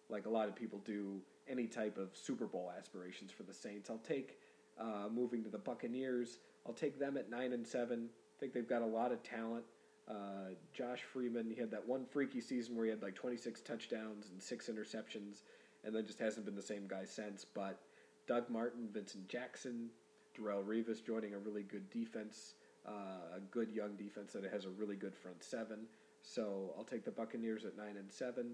like 0.09 0.27
a 0.27 0.31
lot 0.31 0.49
of 0.49 0.57
people 0.57 0.81
do 0.85 1.21
any 1.49 1.67
type 1.67 1.99
of 1.99 2.11
Super 2.15 2.47
Bowl 2.47 2.73
aspirations 2.77 3.31
for 3.31 3.43
the 3.43 3.55
Saints. 3.55 3.91
I'll 3.91 3.99
take 3.99 4.39
uh, 4.81 5.09
moving 5.13 5.43
to 5.45 5.51
the 5.51 5.59
Buccaneers. 5.59 6.39
I'll 6.67 6.73
take 6.73 6.99
them 6.99 7.17
at 7.17 7.31
nine 7.31 7.53
and 7.53 7.67
seven. 7.67 8.09
I 8.37 8.41
think 8.41 8.53
they've 8.53 8.69
got 8.69 8.83
a 8.83 8.87
lot 8.87 9.13
of 9.13 9.23
talent. 9.23 9.65
Uh, 10.09 10.55
Josh 10.73 11.03
Freeman, 11.03 11.51
he 11.51 11.61
had 11.61 11.71
that 11.71 11.87
one 11.87 12.05
freaky 12.05 12.41
season 12.41 12.75
where 12.75 12.85
he 12.85 12.91
had 12.91 13.03
like 13.03 13.15
26 13.15 13.61
touchdowns 13.61 14.29
and 14.31 14.43
six 14.43 14.69
interceptions, 14.69 15.43
and 15.85 15.95
then 15.95 16.07
just 16.07 16.19
hasn't 16.19 16.45
been 16.45 16.57
the 16.57 16.63
same 16.63 16.87
guy 16.89 17.05
since. 17.05 17.45
But 17.45 17.81
Doug 18.27 18.51
Martin, 18.51 18.89
Vincent 18.93 19.29
Jackson, 19.29 19.91
Darrelle 20.37 20.65
Revis 20.65 21.05
joining 21.05 21.35
a 21.35 21.39
really 21.39 21.63
good 21.63 21.89
defense, 21.91 22.55
uh, 22.87 23.37
a 23.37 23.41
good 23.51 23.71
young 23.71 23.95
defense 23.97 24.33
that 24.33 24.45
has 24.45 24.65
a 24.65 24.71
really 24.71 24.97
good 24.97 25.15
front 25.15 25.43
seven. 25.43 25.87
So 26.23 26.73
I'll 26.77 26.85
take 26.85 27.05
the 27.05 27.11
Buccaneers 27.11 27.65
at 27.65 27.77
nine 27.77 27.97
and 27.97 28.11
seven. 28.11 28.53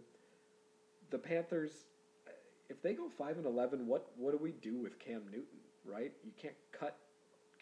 The 1.11 1.19
Panthers, 1.19 1.85
if 2.69 2.83
they 2.83 2.95
go 2.95 3.09
five 3.09 3.37
and 3.37 3.47
eleven, 3.47 3.87
what 3.87 4.11
what 4.17 4.33
do 4.33 4.39
we 4.39 4.53
do 4.53 4.77
with 4.77 4.99
Cam 4.99 5.23
Newton? 5.31 5.61
Right? 5.85 6.13
You 6.25 6.33
can't 6.41 6.55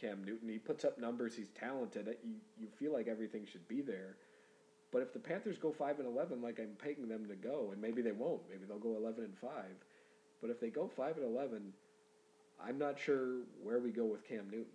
Cam 0.00 0.24
Newton. 0.24 0.48
He 0.48 0.58
puts 0.58 0.84
up 0.84 0.98
numbers. 0.98 1.34
He's 1.34 1.50
talented. 1.58 2.16
You 2.24 2.34
you 2.58 2.68
feel 2.78 2.92
like 2.92 3.08
everything 3.08 3.46
should 3.50 3.66
be 3.68 3.80
there. 3.80 4.16
But 4.92 5.02
if 5.02 5.12
the 5.12 5.18
Panthers 5.18 5.58
go 5.58 5.72
five 5.72 5.98
and 5.98 6.06
eleven, 6.06 6.40
like 6.42 6.58
I'm 6.58 6.76
picking 6.82 7.08
them 7.08 7.26
to 7.28 7.34
go, 7.34 7.70
and 7.72 7.80
maybe 7.80 8.02
they 8.02 8.12
won't. 8.12 8.42
Maybe 8.48 8.64
they'll 8.68 8.78
go 8.78 8.96
eleven 8.96 9.24
and 9.24 9.36
five. 9.38 9.76
But 10.40 10.50
if 10.50 10.60
they 10.60 10.68
go 10.68 10.88
five 10.88 11.16
and 11.16 11.26
eleven, 11.26 11.72
I'm 12.64 12.78
not 12.78 12.98
sure 12.98 13.40
where 13.62 13.78
we 13.78 13.90
go 13.90 14.04
with 14.04 14.26
Cam 14.26 14.48
Newton. 14.50 14.66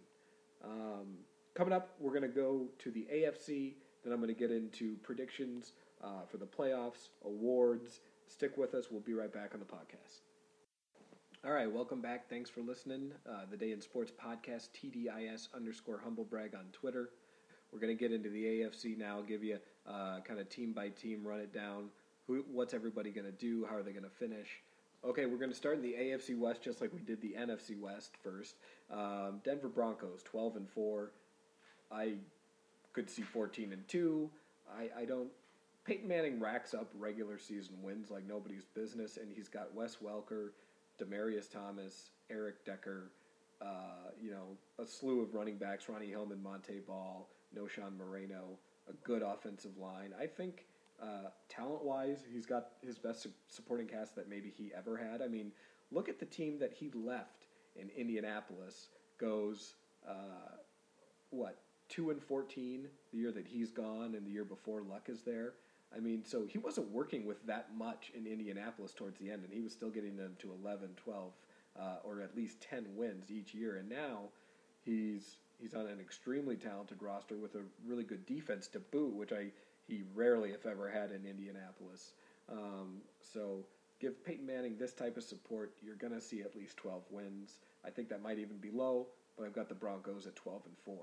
Um, 0.64 1.18
coming 1.54 1.74
up, 1.74 1.96
we're 2.00 2.12
going 2.12 2.22
to 2.22 2.28
go 2.28 2.68
to 2.80 2.92
the 2.92 3.08
AFC. 3.14 3.74
Then 4.04 4.14
I'm 4.14 4.20
going 4.20 4.34
to 4.34 4.40
get 4.40 4.52
into 4.52 4.96
predictions 5.04 5.74
uh, 6.04 6.26
for 6.30 6.38
the 6.38 6.46
playoffs, 6.46 7.10
awards. 7.26 8.00
Stick 8.28 8.58
with 8.58 8.74
us. 8.74 8.88
We'll 8.90 9.02
be 9.02 9.14
right 9.14 9.32
back 9.32 9.52
on 9.54 9.60
the 9.60 9.66
podcast. 9.66 10.22
All 11.44 11.54
right, 11.54 11.72
welcome 11.72 12.02
back. 12.02 12.30
Thanks 12.30 12.52
for 12.52 12.62
listening. 12.62 13.14
Uh, 13.28 13.46
the 13.50 13.58
Day 13.58 13.72
in 13.72 13.82
Sports 13.82 14.12
podcast, 14.12 14.70
TDIS 14.78 15.48
underscore 15.56 16.00
humble 16.04 16.24
brag 16.24 16.54
on 16.54 16.66
Twitter. 16.72 17.10
We're 17.74 17.80
going 17.80 17.98
to 17.98 18.00
get 18.00 18.12
into 18.12 18.30
the 18.30 18.44
AFC 18.44 18.96
now, 18.96 19.22
give 19.22 19.44
you 19.44 19.58
uh, 19.90 20.20
kind 20.20 20.40
of 20.40 20.50
team 20.50 20.72
by 20.72 20.90
team, 20.90 21.26
run 21.26 21.40
it 21.40 21.52
down. 21.52 21.86
Who, 22.28 22.46
what's 22.52 22.76
everybody 22.76 23.10
going 23.10 23.26
to 23.26 23.32
do? 23.32 23.66
How 23.68 23.78
are 23.78 23.82
they 23.82 23.90
going 23.92 24.04
to 24.04 24.12
finish? 24.12 24.62
Okay, 25.04 25.26
we're 25.26 25.40
going 25.40 25.50
to 25.50 25.56
start 25.56 25.78
in 25.78 25.82
the 25.82 25.94
AFC 25.94 26.38
West 26.38 26.62
just 26.62 26.80
like 26.80 26.94
we 26.94 27.00
did 27.00 27.20
the 27.24 27.34
NFC 27.36 27.76
West 27.76 28.12
first. 28.24 28.58
Um, 28.94 29.42
Denver 29.44 29.68
Broncos, 29.68 30.22
12 30.22 30.58
and 30.58 30.70
4. 30.70 31.12
I 31.92 32.18
could 32.94 33.10
see 33.10 33.24
14 33.24 33.74
and 33.74 33.88
2. 33.88 34.30
I, 34.78 35.02
I 35.02 35.06
don't. 35.06 35.30
Peyton 35.86 36.08
Manning 36.08 36.40
racks 36.40 36.76
up 36.76 36.92
regular 37.00 37.40
season 37.40 37.78
wins 37.82 38.12
like 38.12 38.28
nobody's 38.28 38.66
business, 38.76 39.18
and 39.18 39.32
he's 39.36 39.50
got 39.50 39.74
Wes 39.74 39.98
Welker, 40.06 40.50
Demaryius 41.00 41.52
Thomas, 41.52 42.10
Eric 42.30 42.66
Decker, 42.66 43.12
uh, 43.62 44.12
you 44.22 44.32
know, 44.32 44.58
a 44.80 44.86
slew 44.86 45.22
of 45.22 45.34
running 45.34 45.58
backs, 45.58 45.88
Ronnie 45.88 46.10
Hillman, 46.10 46.42
Montee 46.42 46.80
Ball, 46.86 47.28
Knowshon 47.56 47.98
Moreno, 47.98 48.58
a 48.90 48.94
good 49.06 49.22
offensive 49.22 49.78
line. 49.78 50.14
I 50.20 50.26
think 50.26 50.66
uh, 51.02 51.30
talent 51.50 51.84
wise, 51.84 52.24
he's 52.32 52.46
got 52.46 52.70
his 52.86 52.98
best 52.98 53.28
supporting 53.48 53.88
cast 53.88 54.16
that 54.16 54.30
maybe 54.30 54.52
he 54.56 54.72
ever 54.76 54.98
had. 54.98 55.22
I 55.22 55.28
mean, 55.28 55.52
look 55.92 56.10
at 56.10 56.20
the 56.20 56.26
team 56.26 56.60
that 56.60 56.74
he 56.74 56.92
left 56.94 57.48
in 57.76 57.90
Indianapolis 57.96 58.90
goes, 59.20 59.76
uh, 60.08 60.58
what, 61.30 61.58
2 61.90 62.12
and 62.12 62.22
14 62.22 62.88
the 63.12 63.18
year 63.18 63.32
that 63.32 63.48
he's 63.48 63.72
gone 63.72 64.16
and 64.16 64.26
the 64.26 64.32
year 64.32 64.46
before 64.46 64.82
Luck 64.82 65.08
is 65.08 65.22
there. 65.22 65.54
I 65.96 66.00
mean, 66.00 66.24
so 66.26 66.46
he 66.48 66.58
wasn't 66.58 66.90
working 66.92 67.26
with 67.26 67.46
that 67.48 67.70
much 67.78 68.12
in 68.16 68.26
Indianapolis 68.26 68.94
towards 68.94 69.20
the 69.20 69.30
end, 69.30 69.44
and 69.44 69.54
he 69.54 69.62
was 69.62 69.74
still 69.74 69.90
getting 69.90 70.16
them 70.16 70.36
to 70.40 70.54
11, 70.64 70.90
12, 70.96 71.32
uh, 71.80 71.82
or 72.04 72.22
at 72.22 72.36
least 72.36 72.62
10 72.62 72.86
wins 72.96 73.30
each 73.30 73.54
year. 73.54 73.78
And 73.78 73.90
now 73.90 74.30
he's 74.84 75.38
he's 75.60 75.74
on 75.74 75.86
an 75.88 76.00
extremely 76.00 76.56
talented 76.56 77.02
roster 77.02 77.36
with 77.36 77.56
a 77.56 77.62
really 77.86 78.04
good 78.04 78.26
defense 78.26 78.68
to 78.70 78.80
boot, 78.80 79.14
which 79.14 79.32
I 79.32 79.52
he 79.88 80.04
rarely, 80.16 80.52
if 80.52 80.66
ever, 80.66 80.90
had 80.90 81.12
in 81.12 81.26
Indianapolis. 81.26 82.14
Um, 82.50 83.02
so 83.20 83.66
give 84.00 84.24
Peyton 84.26 84.46
Manning 84.46 84.78
this 84.78 84.94
type 84.94 85.18
of 85.18 85.24
support, 85.24 85.74
you're 85.82 85.96
going 85.96 86.14
to 86.14 86.22
see 86.22 86.42
at 86.42 86.56
least 86.56 86.78
12 86.78 87.04
wins. 87.12 87.60
I 87.86 87.90
think 87.90 88.10
that 88.10 88.22
might 88.22 88.40
even 88.40 88.58
be 88.58 88.72
low, 88.72 89.08
but 89.38 89.46
I've 89.46 89.54
got 89.54 89.70
the 89.70 89.76
Broncos 89.76 90.28
at 90.28 90.36
12 90.36 90.62
and 90.66 90.78
4. 90.86 90.96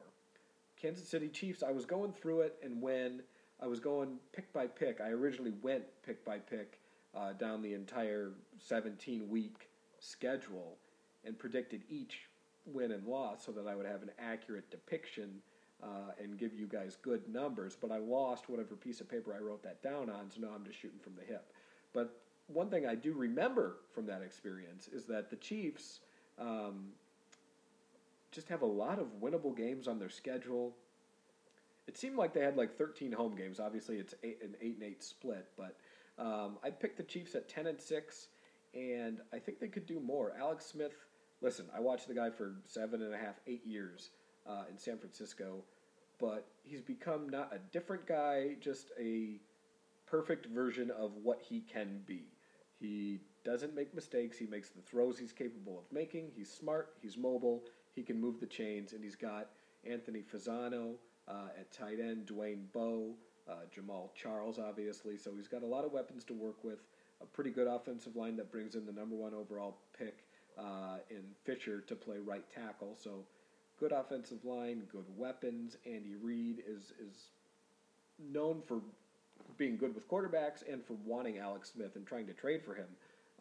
Kansas 0.80 1.08
City 1.08 1.28
Chiefs, 1.28 1.62
I 1.62 1.72
was 1.72 1.84
going 1.84 2.12
through 2.12 2.42
it, 2.42 2.56
and 2.62 2.80
when 2.80 3.22
I 3.60 3.66
was 3.66 3.80
going 3.80 4.18
pick 4.32 4.52
by 4.52 4.66
pick, 4.66 5.00
I 5.00 5.08
originally 5.08 5.52
went 5.62 5.84
pick 6.04 6.24
by 6.24 6.38
pick 6.38 6.80
uh, 7.14 7.32
down 7.32 7.62
the 7.62 7.74
entire 7.74 8.32
17 8.58 9.28
week 9.28 9.68
schedule 9.98 10.76
and 11.24 11.38
predicted 11.38 11.82
each 11.88 12.20
win 12.66 12.92
and 12.92 13.06
loss 13.06 13.44
so 13.44 13.52
that 13.52 13.66
I 13.66 13.74
would 13.74 13.86
have 13.86 14.02
an 14.02 14.10
accurate 14.18 14.70
depiction 14.70 15.42
uh, 15.82 16.12
and 16.20 16.38
give 16.38 16.54
you 16.54 16.66
guys 16.66 16.96
good 17.02 17.22
numbers, 17.32 17.76
but 17.80 17.90
I 17.90 17.98
lost 17.98 18.48
whatever 18.48 18.74
piece 18.74 19.00
of 19.00 19.08
paper 19.08 19.34
I 19.34 19.42
wrote 19.42 19.62
that 19.62 19.82
down 19.82 20.10
on, 20.10 20.30
so 20.30 20.40
now 20.40 20.48
I'm 20.54 20.64
just 20.64 20.80
shooting 20.80 20.98
from 20.98 21.14
the 21.14 21.24
hip. 21.24 21.52
But 21.92 22.20
one 22.48 22.68
thing 22.68 22.86
I 22.86 22.94
do 22.94 23.12
remember 23.12 23.76
from 23.94 24.06
that 24.06 24.22
experience 24.22 24.88
is 24.88 25.04
that 25.06 25.30
the 25.30 25.36
Chiefs 25.36 26.00
um, 26.38 26.88
just 28.32 28.48
have 28.48 28.62
a 28.62 28.66
lot 28.66 28.98
of 28.98 29.06
winnable 29.22 29.56
games 29.56 29.86
on 29.86 29.98
their 29.98 30.08
schedule. 30.08 30.74
It 31.88 31.96
seemed 31.96 32.16
like 32.16 32.34
they 32.34 32.42
had 32.42 32.56
like 32.56 32.76
13 32.76 33.10
home 33.12 33.34
games. 33.34 33.58
Obviously, 33.58 33.96
it's 33.96 34.14
eight, 34.22 34.38
an 34.42 34.54
eight 34.60 34.74
and 34.74 34.82
eight 34.82 35.02
split, 35.02 35.48
but 35.56 35.76
um, 36.18 36.58
I 36.62 36.70
picked 36.70 36.98
the 36.98 37.02
Chiefs 37.02 37.34
at 37.34 37.48
10 37.48 37.66
and 37.66 37.80
six, 37.80 38.28
and 38.74 39.20
I 39.32 39.38
think 39.38 39.58
they 39.58 39.68
could 39.68 39.86
do 39.86 39.98
more. 39.98 40.34
Alex 40.38 40.66
Smith, 40.66 40.92
listen, 41.40 41.64
I 41.74 41.80
watched 41.80 42.06
the 42.06 42.14
guy 42.14 42.28
for 42.28 42.56
seven 42.66 43.02
and 43.02 43.14
a 43.14 43.16
half, 43.16 43.40
eight 43.46 43.66
years 43.66 44.10
uh, 44.46 44.64
in 44.70 44.76
San 44.76 44.98
Francisco, 44.98 45.64
but 46.20 46.46
he's 46.62 46.82
become 46.82 47.30
not 47.30 47.54
a 47.54 47.58
different 47.72 48.06
guy, 48.06 48.56
just 48.60 48.90
a 49.00 49.40
perfect 50.06 50.46
version 50.46 50.90
of 50.90 51.12
what 51.22 51.40
he 51.40 51.60
can 51.60 52.02
be. 52.04 52.26
He 52.78 53.20
doesn't 53.44 53.74
make 53.74 53.94
mistakes. 53.94 54.36
He 54.36 54.46
makes 54.46 54.68
the 54.68 54.82
throws 54.82 55.18
he's 55.18 55.32
capable 55.32 55.78
of 55.78 55.84
making. 55.90 56.32
He's 56.36 56.52
smart. 56.52 56.96
He's 57.00 57.16
mobile. 57.16 57.62
He 57.94 58.02
can 58.02 58.20
move 58.20 58.40
the 58.40 58.46
chains, 58.46 58.92
and 58.92 59.02
he's 59.02 59.16
got 59.16 59.48
Anthony 59.84 60.22
Fasano 60.22 60.96
uh, 61.28 61.48
at 61.58 61.70
tight 61.72 62.00
end, 62.00 62.26
Dwayne 62.26 62.64
Bowe, 62.72 63.14
uh, 63.48 63.52
Jamaal 63.74 64.14
Charles, 64.14 64.58
obviously. 64.58 65.16
So 65.16 65.32
he's 65.36 65.48
got 65.48 65.62
a 65.62 65.66
lot 65.66 65.84
of 65.84 65.92
weapons 65.92 66.24
to 66.24 66.34
work 66.34 66.62
with. 66.64 66.78
A 67.20 67.26
pretty 67.26 67.50
good 67.50 67.66
offensive 67.66 68.14
line 68.16 68.36
that 68.36 68.50
brings 68.50 68.74
in 68.74 68.86
the 68.86 68.92
number 68.92 69.16
one 69.16 69.34
overall 69.34 69.78
pick 69.96 70.24
uh, 70.58 70.98
in 71.10 71.22
Fisher 71.44 71.80
to 71.80 71.94
play 71.94 72.18
right 72.18 72.44
tackle. 72.54 72.96
So 72.96 73.24
good 73.78 73.92
offensive 73.92 74.44
line, 74.44 74.82
good 74.90 75.06
weapons. 75.16 75.76
Andy 75.84 76.14
Reid 76.20 76.62
is 76.66 76.92
is 77.00 77.30
known 78.32 78.62
for 78.66 78.80
being 79.56 79.76
good 79.76 79.94
with 79.94 80.08
quarterbacks 80.08 80.62
and 80.70 80.84
for 80.84 80.94
wanting 81.04 81.38
Alex 81.38 81.72
Smith 81.72 81.96
and 81.96 82.06
trying 82.06 82.26
to 82.26 82.32
trade 82.32 82.62
for 82.64 82.74
him, 82.74 82.86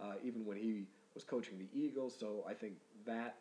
uh, 0.02 0.14
even 0.24 0.46
when 0.46 0.58
he 0.58 0.84
was 1.14 1.24
coaching 1.24 1.58
the 1.58 1.80
Eagles. 1.80 2.16
So 2.20 2.44
I 2.48 2.54
think 2.54 2.74
that 3.06 3.38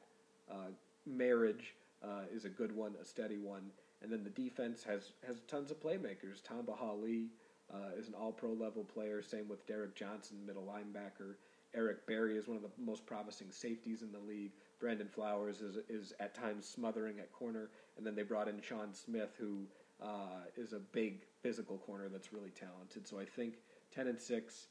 uh, 0.50 0.70
marriage 1.06 1.74
uh, 2.02 2.22
is 2.34 2.44
a 2.44 2.48
good 2.48 2.74
one, 2.74 2.94
a 3.00 3.04
steady 3.04 3.38
one. 3.38 3.70
And 4.02 4.12
then 4.12 4.24
the 4.24 4.30
defense 4.30 4.84
has 4.84 5.12
has 5.26 5.40
tons 5.48 5.70
of 5.70 5.80
playmakers. 5.80 6.42
Tamba 6.42 6.74
Hali 6.74 7.30
uh, 7.72 7.98
is 7.98 8.08
an 8.08 8.14
All 8.14 8.32
Pro 8.32 8.52
level 8.52 8.84
player. 8.84 9.22
Same 9.22 9.48
with 9.48 9.66
Derrick 9.66 9.94
Johnson, 9.94 10.36
middle 10.46 10.64
linebacker. 10.64 11.34
Eric 11.74 12.06
Berry 12.06 12.36
is 12.38 12.48
one 12.48 12.56
of 12.56 12.62
the 12.62 12.70
most 12.78 13.04
promising 13.06 13.50
safeties 13.50 14.02
in 14.02 14.12
the 14.12 14.18
league. 14.18 14.52
Brandon 14.80 15.08
Flowers 15.08 15.60
is 15.60 15.76
is 15.88 16.12
at 16.20 16.34
times 16.34 16.66
smothering 16.66 17.18
at 17.18 17.32
corner, 17.32 17.70
and 17.96 18.06
then 18.06 18.14
they 18.14 18.22
brought 18.22 18.48
in 18.48 18.60
Sean 18.60 18.94
Smith, 18.94 19.34
who 19.38 19.66
uh, 20.02 20.44
is 20.56 20.72
a 20.72 20.78
big 20.78 21.22
physical 21.42 21.78
corner 21.78 22.08
that's 22.08 22.32
really 22.32 22.50
talented. 22.50 23.06
So 23.06 23.18
I 23.18 23.24
think 23.24 23.54
ten 23.90 24.06
and 24.06 24.20
six, 24.20 24.68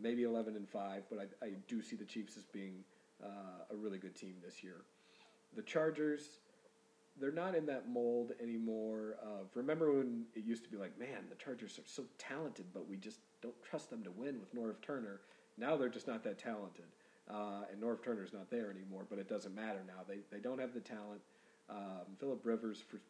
maybe 0.00 0.22
eleven 0.24 0.56
and 0.56 0.68
five, 0.68 1.04
but 1.10 1.18
I, 1.18 1.46
I 1.46 1.50
do 1.66 1.82
see 1.82 1.96
the 1.96 2.04
Chiefs 2.04 2.36
as 2.36 2.44
being 2.44 2.84
uh, 3.24 3.64
a 3.72 3.76
really 3.76 3.98
good 3.98 4.14
team 4.14 4.34
this 4.44 4.62
year. 4.62 4.82
The 5.54 5.62
Chargers, 5.62 6.38
they're 7.20 7.32
not 7.32 7.54
in 7.54 7.66
that 7.66 7.88
mold 7.88 8.32
anymore. 8.42 9.16
Of 9.22 9.46
remember 9.54 9.92
when 9.92 10.24
it 10.34 10.44
used 10.44 10.64
to 10.64 10.70
be 10.70 10.76
like, 10.76 10.98
man, 10.98 11.24
the 11.28 11.36
Chargers 11.36 11.78
are 11.78 11.86
so 11.86 12.04
talented, 12.18 12.66
but 12.74 12.88
we 12.88 12.96
just 12.96 13.18
don't 13.42 13.54
trust 13.62 13.90
them 13.90 14.02
to 14.04 14.10
win 14.10 14.38
with 14.40 14.54
Norv 14.54 14.80
Turner. 14.82 15.20
Now 15.58 15.76
they're 15.76 15.88
just 15.88 16.06
not 16.06 16.22
that 16.24 16.38
talented. 16.38 16.84
Uh, 17.28 17.62
and 17.72 17.82
Norv 17.82 18.04
Turner's 18.04 18.32
not 18.32 18.50
there 18.50 18.70
anymore, 18.70 19.04
but 19.08 19.18
it 19.18 19.28
doesn't 19.28 19.54
matter 19.54 19.80
now. 19.86 20.02
They, 20.06 20.18
they 20.30 20.40
don't 20.40 20.60
have 20.60 20.74
the 20.74 20.80
talent. 20.80 21.20
Um, 21.68 22.14
Philip 22.20 22.40
Rivers, 22.44 22.82
for 22.86 23.00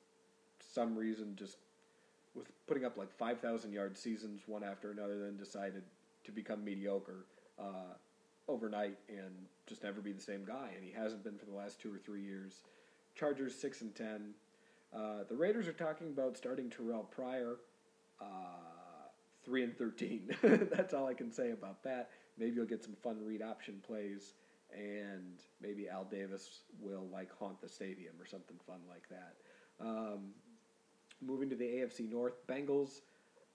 some 0.61 0.97
reason, 0.97 1.35
just 1.37 1.59
was 2.35 2.47
putting 2.67 2.85
up 2.85 2.97
like 2.97 3.13
5,000 3.17 3.73
yard 3.73 3.97
seasons 3.99 4.43
one 4.47 4.63
after 4.63 4.91
another, 4.91 5.19
then 5.19 5.37
decided 5.37 5.83
to 6.25 6.33
become 6.33 6.65
mediocre 6.65 7.27
uh, 7.59 7.95
overnight 8.49 8.99
and 9.09 9.35
just 9.67 9.83
never 9.83 10.01
be 10.01 10.13
the 10.13 10.21
same 10.21 10.45
guy. 10.45 10.71
And 10.75 10.85
he 10.85 10.93
hasn't 10.93 11.25
been 11.25 11.39
for 11.39 11.47
the 11.47 11.57
last 11.57 11.81
two 11.81 11.93
or 11.93 11.99
three 11.99 12.23
years. 12.23 12.63
Chargers 13.17 13.55
6 13.55 13.81
and 13.81 13.95
10. 13.95 14.35
Uh, 14.95 15.25
the 15.29 15.35
Raiders 15.35 15.67
are 15.67 15.73
talking 15.73 16.09
about 16.09 16.37
starting 16.37 16.71
Terrelle 16.71 17.11
Pryor. 17.11 17.57
Uh, 18.21 18.25
3 19.45 19.65
and 19.65 19.79
13. 19.79 20.37
That's 20.73 20.93
all 20.93 21.07
I 21.07 21.15
can 21.15 21.33
say 21.33 21.53
about 21.53 21.83
that. 21.85 22.11
Maybe 22.37 22.57
you'll 22.57 22.67
get 22.67 22.85
some 22.85 22.97
fun 23.03 23.25
read 23.25 23.43
option 23.43 23.81
plays, 23.87 24.35
and 24.75 25.41
maybe 25.63 25.89
Al 25.89 26.05
Davis 26.05 26.63
will 26.81 27.07
like 27.13 27.31
haunt 27.39 27.61
the 27.61 27.69
stadium 27.69 28.15
or 28.21 28.27
something 28.27 28.57
fun 28.67 28.81
like 28.89 29.09
that. 29.09 29.37
Um, 29.81 30.31
moving 31.25 31.49
to 31.49 31.57
the 31.57 31.65
AFC 31.65 32.11
North, 32.11 32.47
Bengals. 32.47 33.01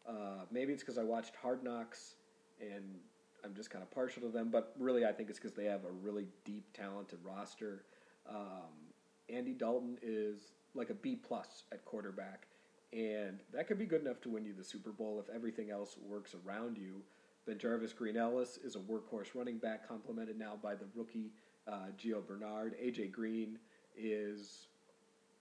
Uh, 0.07 0.45
maybe 0.49 0.73
it's 0.73 0.81
because 0.81 0.97
I 0.97 1.03
watched 1.03 1.35
Hard 1.35 1.63
Knocks 1.63 2.15
and 2.59 2.95
I'm 3.43 3.53
just 3.53 3.69
kind 3.69 3.83
of 3.83 3.91
partial 3.91 4.21
to 4.23 4.29
them, 4.29 4.49
but 4.49 4.73
really 4.79 5.05
I 5.05 5.11
think 5.11 5.29
it's 5.29 5.39
because 5.39 5.53
they 5.53 5.65
have 5.65 5.83
a 5.83 5.91
really 6.01 6.25
deep, 6.45 6.65
talented 6.73 7.19
roster. 7.23 7.83
Um, 8.29 8.90
Andy 9.29 9.53
Dalton 9.53 9.97
is 10.01 10.51
like 10.73 10.89
a 10.89 10.93
B 10.93 11.15
plus 11.15 11.63
at 11.71 11.83
quarterback, 11.85 12.47
and 12.93 13.39
that 13.53 13.67
could 13.67 13.79
be 13.79 13.85
good 13.85 14.01
enough 14.01 14.21
to 14.21 14.29
win 14.29 14.45
you 14.45 14.53
the 14.53 14.63
Super 14.63 14.91
Bowl 14.91 15.23
if 15.25 15.33
everything 15.33 15.69
else 15.69 15.95
works 16.07 16.35
around 16.45 16.77
you. 16.77 17.01
Then 17.45 17.57
Jarvis 17.57 17.93
Green 17.93 18.17
Ellis 18.17 18.57
is 18.63 18.75
a 18.75 18.79
workhorse 18.79 19.33
running 19.33 19.57
back, 19.57 19.87
complemented 19.87 20.37
now 20.37 20.59
by 20.61 20.75
the 20.75 20.85
rookie 20.95 21.31
uh, 21.67 21.87
Gio 21.97 22.25
Bernard. 22.25 22.75
AJ 22.81 23.11
Green 23.11 23.57
is 23.97 24.67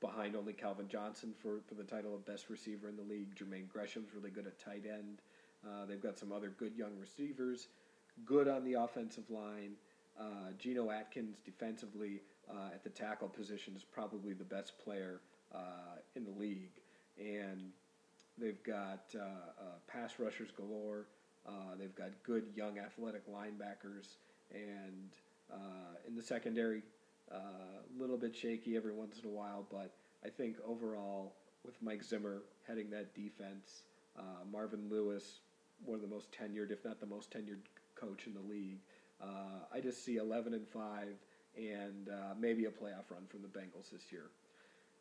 behind 0.01 0.35
only 0.35 0.53
Calvin 0.53 0.89
Johnson 0.89 1.35
for, 1.39 1.61
for 1.69 1.75
the 1.75 1.85
title 1.85 2.15
of 2.15 2.25
best 2.25 2.49
receiver 2.49 2.89
in 2.89 2.97
the 2.97 3.03
league. 3.03 3.35
Jermaine 3.35 3.69
Gresham's 3.69 4.15
really 4.15 4.31
good 4.31 4.47
at 4.47 4.59
tight 4.59 4.85
end. 4.87 5.21
Uh, 5.67 5.85
they've 5.87 6.03
got 6.03 6.19
some 6.19 6.33
other 6.33 6.53
good 6.59 6.75
young 6.75 6.99
receivers, 6.99 7.69
good 8.25 8.49
on 8.49 8.65
the 8.65 8.75
offensive 8.75 9.29
line. 9.29 9.73
Uh, 10.19 10.53
Geno 10.59 10.91
Atkins 10.91 11.39
defensively 11.45 12.23
uh, 12.53 12.75
at 12.75 12.83
the 12.83 12.91
tackle 12.91 13.29
position 13.29 13.75
is 13.77 13.85
probably 13.85 14.35
the 14.35 14.45
best 14.45 14.79
player 14.79 15.21
uh, 15.55 15.99
in 16.17 16.25
the 16.25 16.31
league. 16.31 16.71
And 17.19 17.71
they've 18.39 18.63
got 18.63 19.15
uh, 19.15 19.19
uh, 19.19 19.65
pass 19.87 20.15
rushers 20.19 20.51
galore. 20.51 21.07
Uh, 21.47 21.75
they've 21.79 21.95
got 21.95 22.11
good 22.23 22.45
young 22.55 22.79
athletic 22.79 23.27
linebackers, 23.27 24.17
and 24.53 25.11
in 26.07 26.15
the 26.15 26.23
secondary, 26.23 26.83
a 27.31 27.39
little 27.99 28.17
bit 28.17 28.37
shaky 28.37 28.77
every 28.77 28.93
once 28.93 29.21
in 29.23 29.29
a 29.29 29.33
while. 29.33 29.67
But 29.71 29.93
I 30.25 30.29
think 30.29 30.57
overall, 30.67 31.33
with 31.65 31.75
Mike 31.83 32.05
Zimmer 32.05 32.43
heading 32.67 32.91
that 32.91 33.15
defense, 33.15 33.83
Marvin 34.53 34.89
Lewis, 34.91 35.41
one 35.85 35.97
of 35.97 36.03
the 36.03 36.15
most 36.15 36.29
tenured, 36.31 36.71
if 36.71 36.85
not 36.85 37.01
the 37.01 37.07
most 37.07 37.31
tenured 37.31 37.61
coach 37.95 38.27
in 38.27 38.35
the 38.35 38.53
league. 38.53 38.79
Uh, 39.23 39.65
I 39.73 39.81
just 39.81 40.05
see 40.05 40.17
11 40.17 40.55
and 40.55 40.67
five, 40.69 41.15
and 41.57 42.09
maybe 42.39 42.65
a 42.67 42.71
playoff 42.71 43.11
run 43.11 43.27
from 43.29 43.43
the 43.43 43.49
Bengals 43.49 43.91
this 43.91 44.11
year. 44.13 44.31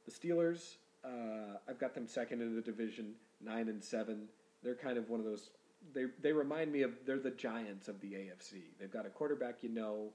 The 0.05 0.11
Steelers, 0.11 0.77
Uh, 1.03 1.57
I've 1.67 1.79
got 1.79 1.93
them 1.93 2.07
second 2.07 2.41
in 2.41 2.55
the 2.55 2.61
division, 2.61 3.13
nine 3.39 3.69
and 3.69 3.81
seven. 3.81 4.27
They're 4.63 4.75
kind 4.75 4.97
of 4.97 5.09
one 5.09 5.19
of 5.21 5.25
those. 5.25 5.49
They 5.93 6.05
they 6.21 6.33
remind 6.33 6.71
me 6.73 6.81
of 6.81 6.91
they're 7.05 7.19
the 7.19 7.31
Giants 7.31 7.87
of 7.87 8.01
the 8.01 8.13
AFC. 8.15 8.63
They've 8.77 8.91
got 8.91 9.05
a 9.05 9.09
quarterback 9.09 9.63
you 9.63 9.69
know, 9.69 10.11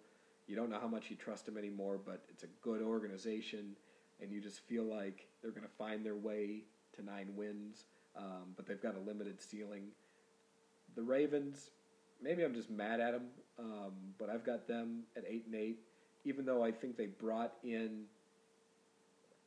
you 0.46 0.56
don't 0.56 0.68
know 0.68 0.78
how 0.78 0.88
much 0.88 1.08
you 1.10 1.16
trust 1.16 1.48
him 1.48 1.56
anymore, 1.56 1.98
but 2.04 2.22
it's 2.28 2.42
a 2.42 2.48
good 2.60 2.82
organization, 2.82 3.74
and 4.20 4.30
you 4.30 4.40
just 4.42 4.60
feel 4.60 4.84
like 4.84 5.26
they're 5.40 5.52
going 5.52 5.62
to 5.66 5.76
find 5.78 6.04
their 6.04 6.16
way 6.16 6.64
to 6.96 7.02
nine 7.02 7.34
wins. 7.34 7.86
Um, 8.16 8.52
but 8.54 8.66
they've 8.66 8.82
got 8.82 8.94
a 8.94 9.00
limited 9.00 9.40
ceiling. 9.40 9.84
The 10.94 11.02
Ravens, 11.02 11.70
maybe 12.22 12.44
I'm 12.44 12.54
just 12.54 12.70
mad 12.70 13.00
at 13.00 13.12
them, 13.12 13.26
um, 13.58 13.92
but 14.18 14.28
I've 14.30 14.44
got 14.44 14.68
them 14.68 15.04
at 15.16 15.24
eight 15.26 15.46
and 15.46 15.54
eight. 15.54 15.78
Even 16.24 16.44
though 16.44 16.64
I 16.64 16.72
think 16.72 16.96
they 16.96 17.06
brought 17.06 17.54
in 17.62 18.04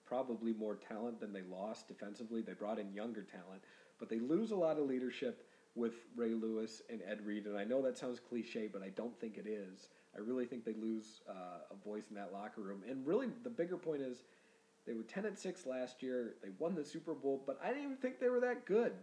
probably 0.06 0.54
more 0.54 0.76
talent 0.76 1.20
than 1.20 1.34
they 1.34 1.42
lost 1.42 1.88
defensively, 1.88 2.42
they 2.42 2.54
brought 2.54 2.80
in 2.80 2.94
younger 2.94 3.24
talent, 3.24 3.64
but 4.00 4.10
they 4.10 4.20
lose 4.20 4.52
a 4.52 4.56
lot 4.56 4.78
of 4.78 4.88
leadership 4.88 5.46
with 5.76 5.94
Ray 6.16 6.34
Lewis 6.34 6.82
and 6.90 7.02
Ed 7.08 7.26
Reed. 7.26 7.46
And 7.46 7.58
I 7.58 7.64
know 7.64 7.82
that 7.84 7.98
sounds 7.98 8.20
cliche, 8.20 8.68
but 8.72 8.82
I 8.82 8.90
don't 8.90 9.18
think 9.20 9.38
it 9.38 9.48
is. 9.48 9.90
I 10.16 10.20
really 10.20 10.46
think 10.46 10.66
they 10.66 10.74
lose 10.74 11.22
uh, 11.30 11.60
a 11.72 11.88
voice 11.88 12.06
in 12.10 12.16
that 12.16 12.34
locker 12.34 12.62
room. 12.62 12.82
And 12.90 13.06
really, 13.06 13.28
the 13.44 13.50
bigger 13.50 13.78
point 13.78 14.02
is 14.02 14.24
they 14.88 14.94
were 14.94 15.04
10 15.04 15.26
and 15.26 15.38
6 15.38 15.66
last 15.66 16.02
year. 16.02 16.36
They 16.42 16.50
won 16.58 16.74
the 16.74 16.84
Super 16.84 17.14
Bowl, 17.14 17.44
but 17.46 17.60
I 17.64 17.68
didn't 17.68 17.84
even 17.84 17.98
think 17.98 18.20
they 18.20 18.30
were 18.30 18.40
that 18.40 18.66
good. 18.66 18.94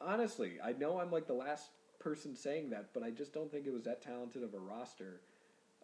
Honestly, 0.00 0.54
I 0.62 0.72
know 0.72 0.98
I'm 0.98 1.12
like 1.12 1.26
the 1.26 1.34
last 1.34 1.70
person 2.00 2.34
saying 2.34 2.70
that, 2.70 2.90
but 2.92 3.02
I 3.02 3.10
just 3.10 3.32
don't 3.32 3.50
think 3.50 3.66
it 3.66 3.72
was 3.72 3.84
that 3.84 4.02
talented 4.02 4.42
of 4.42 4.54
a 4.54 4.58
roster 4.58 5.20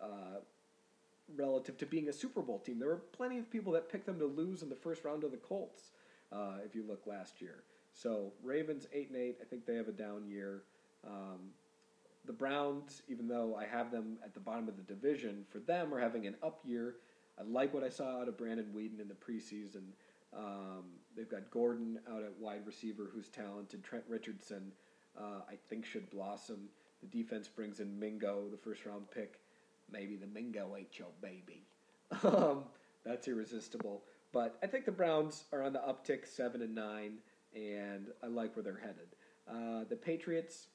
uh, 0.03 0.41
relative 1.37 1.79
to 1.79 1.87
being 1.87 2.09
a 2.09 2.13
Super 2.13 2.43
Bowl 2.43 2.59
team. 2.59 2.79
There 2.79 2.89
were 2.89 2.97
plenty 2.97 3.39
of 3.39 3.51
people 3.51 3.73
that 3.73 3.91
picked 3.91 4.07
them 4.07 4.19
to 4.19 4.27
lose 4.27 4.63
in 4.63 4.69
the 4.69 4.77
first 4.77 5.05
round 5.05 5.25
of 5.25 5.31
the 5.31 5.37
Colts, 5.37 5.91
uh, 6.33 6.59
if 6.65 6.75
you 6.75 6.85
look 6.87 7.07
last 7.07 7.41
year. 7.41 7.63
So 7.95 8.33
Ravens 8.43 8.87
8 8.93 9.09
and 9.09 9.19
8, 9.19 9.39
I 9.41 9.45
think 9.45 9.67
they 9.67 9.77
have 9.77 9.89
a 9.89 9.93
down 9.93 10.27
year. 10.27 10.63
Um, 11.07 11.51
the 12.25 12.33
Browns, 12.33 13.03
even 13.09 13.29
though 13.29 13.57
I 13.57 13.67
have 13.67 13.91
them 13.91 14.19
at 14.25 14.35
the 14.35 14.41
bottom 14.41 14.69
of 14.69 14.77
the 14.77 14.83
division, 14.83 15.45
for 15.51 15.59
them 15.59 15.93
are 15.93 16.01
having 16.01 16.27
an 16.27 16.37
up 16.43 16.61
year. 16.65 16.97
I 17.39 17.43
like 17.43 17.75
what 17.75 17.83
I 17.83 17.89
saw 17.89 18.21
out 18.21 18.29
of 18.29 18.37
Brandon 18.37 18.71
Weeden 18.75 19.01
in 19.01 19.09
the 19.09 19.15
preseason. 19.15 19.83
Um, 20.37 20.85
they've 21.17 21.29
got 21.29 21.51
Gordon 21.51 21.99
out 22.11 22.23
at 22.23 22.33
wide 22.39 22.67
receiver, 22.67 23.11
who's 23.13 23.29
talented. 23.29 23.83
Trent 23.83 24.05
Richardson, 24.09 24.73
uh, 25.19 25.41
I 25.49 25.55
think, 25.69 25.85
should 25.85 26.09
blossom. 26.11 26.69
The 27.03 27.09
defense 27.09 27.49
brings 27.49 27.81
in 27.81 27.99
Mingo, 27.99 28.45
the 28.51 28.57
first 28.57 28.87
round 28.87 29.11
pick. 29.11 29.41
Maybe 29.93 30.17
the 30.17 30.27
Mingo 30.27 30.75
ain't 30.77 30.99
your 30.99 31.09
baby. 31.21 31.67
um, 32.25 32.65
that's 33.05 33.29
irresistible. 33.29 34.03
But 34.33 34.59
I 34.63 34.67
think 34.67 34.87
the 34.87 34.93
Browns 34.93 35.45
are 35.53 35.63
on 35.63 35.73
the 35.73 35.81
uptick, 35.81 36.27
seven 36.27 36.63
and 36.63 36.75
nine, 36.75 37.19
and 37.55 38.09
I 38.23 38.27
like 38.29 38.57
where 38.57 38.63
they're 38.63 38.81
headed. 38.81 39.09
Uh, 39.49 39.85
the 39.89 39.97
Patriots 39.97 40.69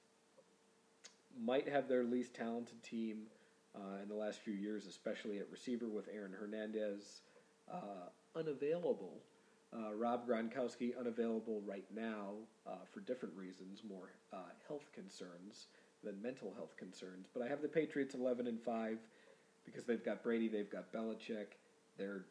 might 1.40 1.68
have 1.68 1.88
their 1.88 2.04
least 2.04 2.34
talented 2.34 2.82
team 2.84 3.24
uh, 3.76 4.02
in 4.02 4.10
the 4.10 4.16
last 4.16 4.40
few 4.40 4.54
years, 4.54 4.86
especially 4.86 5.40
at 5.40 5.50
receiver 5.52 5.88
with 5.88 6.08
Aaron 6.14 6.34
Hernandez 6.40 7.22
uh, 7.72 8.10
unavailable. 8.36 9.22
Uh, 9.74 9.94
Rob 9.94 10.28
Gronkowski 10.28 10.98
unavailable 10.98 11.62
right 11.66 11.86
now 11.94 12.34
uh, 12.66 12.86
for 12.92 13.02
different 13.02 13.36
reasons, 13.36 13.82
more 13.88 14.14
uh, 14.32 14.38
health 14.68 14.90
concerns 14.94 15.68
than 16.04 16.22
mental 16.22 16.54
health 16.56 16.76
concerns. 16.78 17.28
But 17.34 17.44
I 17.44 17.48
have 17.48 17.62
the 17.62 17.68
Patriots 17.68 18.16
eleven 18.16 18.48
and 18.48 18.62
five 18.62 18.98
because 19.66 19.86
they've 19.86 20.04
got 20.04 20.24
Brady, 20.24 20.48
they've 20.48 20.70
got 20.70 20.92
Belichick. 20.94 21.58
They're 21.98 22.26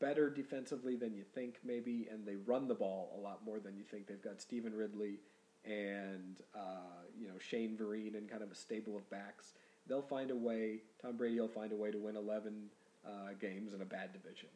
better 0.00 0.30
defensively 0.30 0.96
than 0.96 1.14
you 1.14 1.22
think, 1.34 1.56
maybe, 1.64 2.08
and 2.10 2.26
they 2.26 2.36
run 2.36 2.68
the 2.68 2.74
ball 2.74 3.12
a 3.16 3.20
lot 3.20 3.44
more 3.44 3.60
than 3.60 3.76
you 3.76 3.84
think. 3.84 4.06
They've 4.06 4.22
got 4.22 4.40
Stevan 4.40 4.74
Ridley 4.74 5.20
and 5.64 6.40
uh, 6.54 7.04
you 7.18 7.28
know 7.28 7.34
Shane 7.38 7.76
Vereen 7.76 8.16
and 8.16 8.28
kind 8.28 8.42
of 8.42 8.50
a 8.50 8.54
stable 8.54 8.96
of 8.96 9.08
backs. 9.10 9.52
They'll 9.86 10.02
find 10.02 10.30
a 10.30 10.36
way. 10.36 10.82
Tom 11.00 11.16
Brady 11.16 11.40
will 11.40 11.48
find 11.48 11.72
a 11.72 11.76
way 11.76 11.90
to 11.90 11.98
win 11.98 12.16
11 12.16 12.70
uh, 13.06 13.10
games 13.40 13.74
in 13.74 13.82
a 13.82 13.84
bad 13.84 14.12
division. 14.12 14.48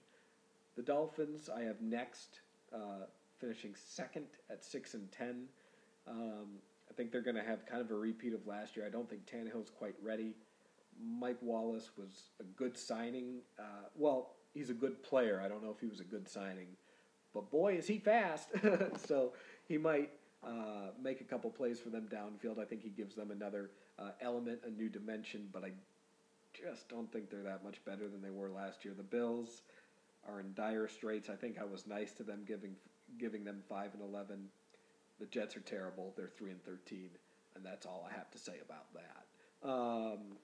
The 0.77 0.83
Dolphins, 0.83 1.49
I 1.55 1.63
have 1.63 1.81
next, 1.81 2.41
uh, 2.75 3.07
finishing 3.39 3.75
second 3.75 4.27
at 4.51 4.65
six 4.65 4.95
and 4.95 5.11
ten. 5.11 5.47
Um, 6.09 6.59
I 6.91 6.95
think 6.95 7.13
they're 7.13 7.23
going 7.23 7.37
to 7.37 7.43
have 7.43 7.67
kind 7.67 7.81
of 7.81 7.91
a 7.91 7.95
repeat 7.95 8.35
of 8.35 8.47
last 8.47 8.77
year. 8.77 8.87
I 8.87 8.91
don't 8.91 9.09
think 9.09 9.27
Tannehill's 9.27 9.71
quite 9.71 9.95
ready. 10.03 10.35
Mike 11.03 11.39
Wallace 11.41 11.91
was 11.97 12.31
a 12.41 12.45
good 12.45 12.77
signing. 12.77 13.41
Uh, 13.59 13.89
well, 13.97 14.37
he's 14.53 14.71
a 14.71 14.75
good 14.75 15.03
player. 15.03 15.41
I 15.45 15.49
don't 15.49 15.63
know 15.63 15.71
if 15.71 15.81
he 15.81 15.87
was 15.87 16.01
a 16.01 16.05
good 16.05 16.29
signing, 16.29 16.69
but 17.33 17.51
boy, 17.51 17.75
is 17.77 17.87
he 17.87 17.99
fast. 17.99 18.51
so 19.07 19.33
he 19.67 19.77
might 19.77 20.11
uh, 20.47 20.91
make 21.03 21.21
a 21.21 21.25
couple 21.25 21.51
plays 21.51 21.81
for 21.81 21.91
them 21.91 22.09
downfield. 22.13 22.59
I 22.59 22.65
think 22.65 22.83
he 22.83 22.91
gives 22.91 23.15
them 23.15 23.31
another 23.31 23.71
uh, 23.99 24.11
element, 24.21 24.61
a 24.65 24.71
new 24.71 24.89
dimension, 24.89 25.49
but 25.53 25.65
I 25.65 25.73
just 26.53 26.89
don't 26.89 27.11
think 27.13 27.31
they're 27.31 27.43
that 27.43 27.65
much 27.65 27.85
better 27.85 28.09
than 28.09 28.23
they 28.23 28.31
were 28.31 28.51
last 28.51 28.85
year. 28.85 28.95
The 28.97 29.03
Bills 29.03 29.63
are 30.29 30.41
in 30.41 30.55
dire 30.55 30.89
straits. 30.89 31.29
I 31.29 31.35
think 31.35 31.59
I 31.61 31.65
was 31.65 31.87
nice 31.87 32.13
to 32.15 32.23
them 32.23 32.45
giving 32.47 32.77
giving 33.19 33.45
them 33.45 33.63
five 33.69 33.93
and 33.95 34.03
eleven. 34.03 34.47
The 35.21 35.27
Jets 35.27 35.57
are 35.57 35.61
terrible. 35.61 36.13
They're 36.17 36.31
three 36.37 36.51
and 36.51 36.63
thirteen, 36.65 37.11
and 37.55 37.65
that's 37.65 37.87
all 37.87 38.07
I 38.11 38.15
have 38.15 38.31
to 38.33 38.39
say 38.39 38.55
about 38.65 38.87
that. 38.95 39.69
Um, 39.69 40.37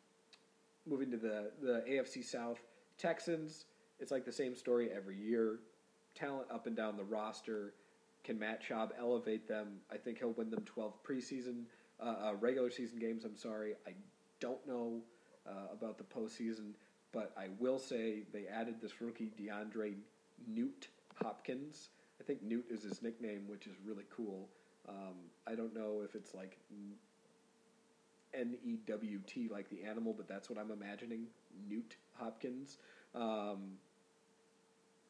moving 0.87 1.11
to 1.11 1.16
the 1.16 1.52
the 1.61 1.85
AFC 1.88 2.24
South, 2.24 2.61
Texans. 2.98 3.64
It's 3.98 4.11
like 4.11 4.24
the 4.24 4.33
same 4.33 4.54
story 4.54 4.90
every 4.94 5.16
year. 5.16 5.59
Talent 6.14 6.46
up 6.50 6.66
and 6.66 6.76
down 6.76 6.96
the 6.96 7.04
roster. 7.04 7.74
Can 8.24 8.38
Matt 8.38 8.62
Schaub 8.62 8.90
elevate 8.98 9.48
them? 9.48 9.78
I 9.90 9.96
think 9.96 10.18
he'll 10.18 10.33
win 10.33 10.50
them 10.50 10.62
12 10.64 11.02
preseason, 11.02 11.64
uh, 12.00 12.28
uh, 12.28 12.35
regular 12.38 12.70
season 12.70 12.98
games. 12.98 13.24
I'm 13.24 13.37
sorry. 13.37 13.74
I 13.87 13.92
don't 14.40 14.66
know 14.66 15.00
uh, 15.46 15.72
about 15.72 15.98
the 15.98 16.04
postseason, 16.04 16.72
but 17.12 17.33
I 17.38 17.48
will 17.59 17.78
say 17.78 18.22
they 18.33 18.46
added 18.46 18.76
this 18.80 19.00
rookie, 19.00 19.33
DeAndre 19.40 19.94
Newt 20.46 20.88
Hopkins. 21.14 21.88
I 22.20 22.24
think 22.24 22.42
Newt 22.42 22.66
is 22.70 22.83
his 22.83 23.02
nickname, 23.02 23.44
which 23.46 23.66
is 23.66 23.74
really 23.85 24.04
cool. 24.14 24.48
Um, 24.88 25.14
I 25.47 25.55
don't 25.55 25.75
know 25.75 26.03
if 26.05 26.14
it's 26.14 26.35
like 26.35 26.57
N 28.35 28.57
E 28.64 28.77
W 28.87 29.21
T, 29.27 29.49
like 29.51 29.69
the 29.69 29.83
animal, 29.85 30.14
but 30.16 30.29
that's 30.29 30.49
what 30.49 30.59
I'm 30.59 30.71
imagining. 30.71 31.27
Newt 31.69 31.97
Hopkins. 32.14 32.79
Um, 33.14 33.79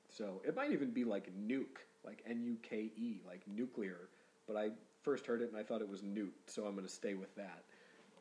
so 0.09 0.43
it 0.45 0.57
might 0.57 0.73
even 0.73 0.91
be 0.91 1.05
like 1.05 1.31
nuke, 1.37 1.79
like 2.05 2.23
N 2.29 2.43
U 2.43 2.57
K 2.63 2.91
E, 2.97 3.21
like 3.27 3.43
nuclear. 3.47 4.09
But 4.47 4.57
I 4.57 4.71
first 5.03 5.27
heard 5.27 5.43
it 5.43 5.49
and 5.49 5.57
I 5.57 5.63
thought 5.63 5.81
it 5.81 5.89
was 5.89 6.03
newt, 6.03 6.35
so 6.47 6.65
I'm 6.65 6.75
going 6.75 6.87
to 6.87 6.93
stay 6.93 7.15
with 7.15 7.35
that. 7.37 7.63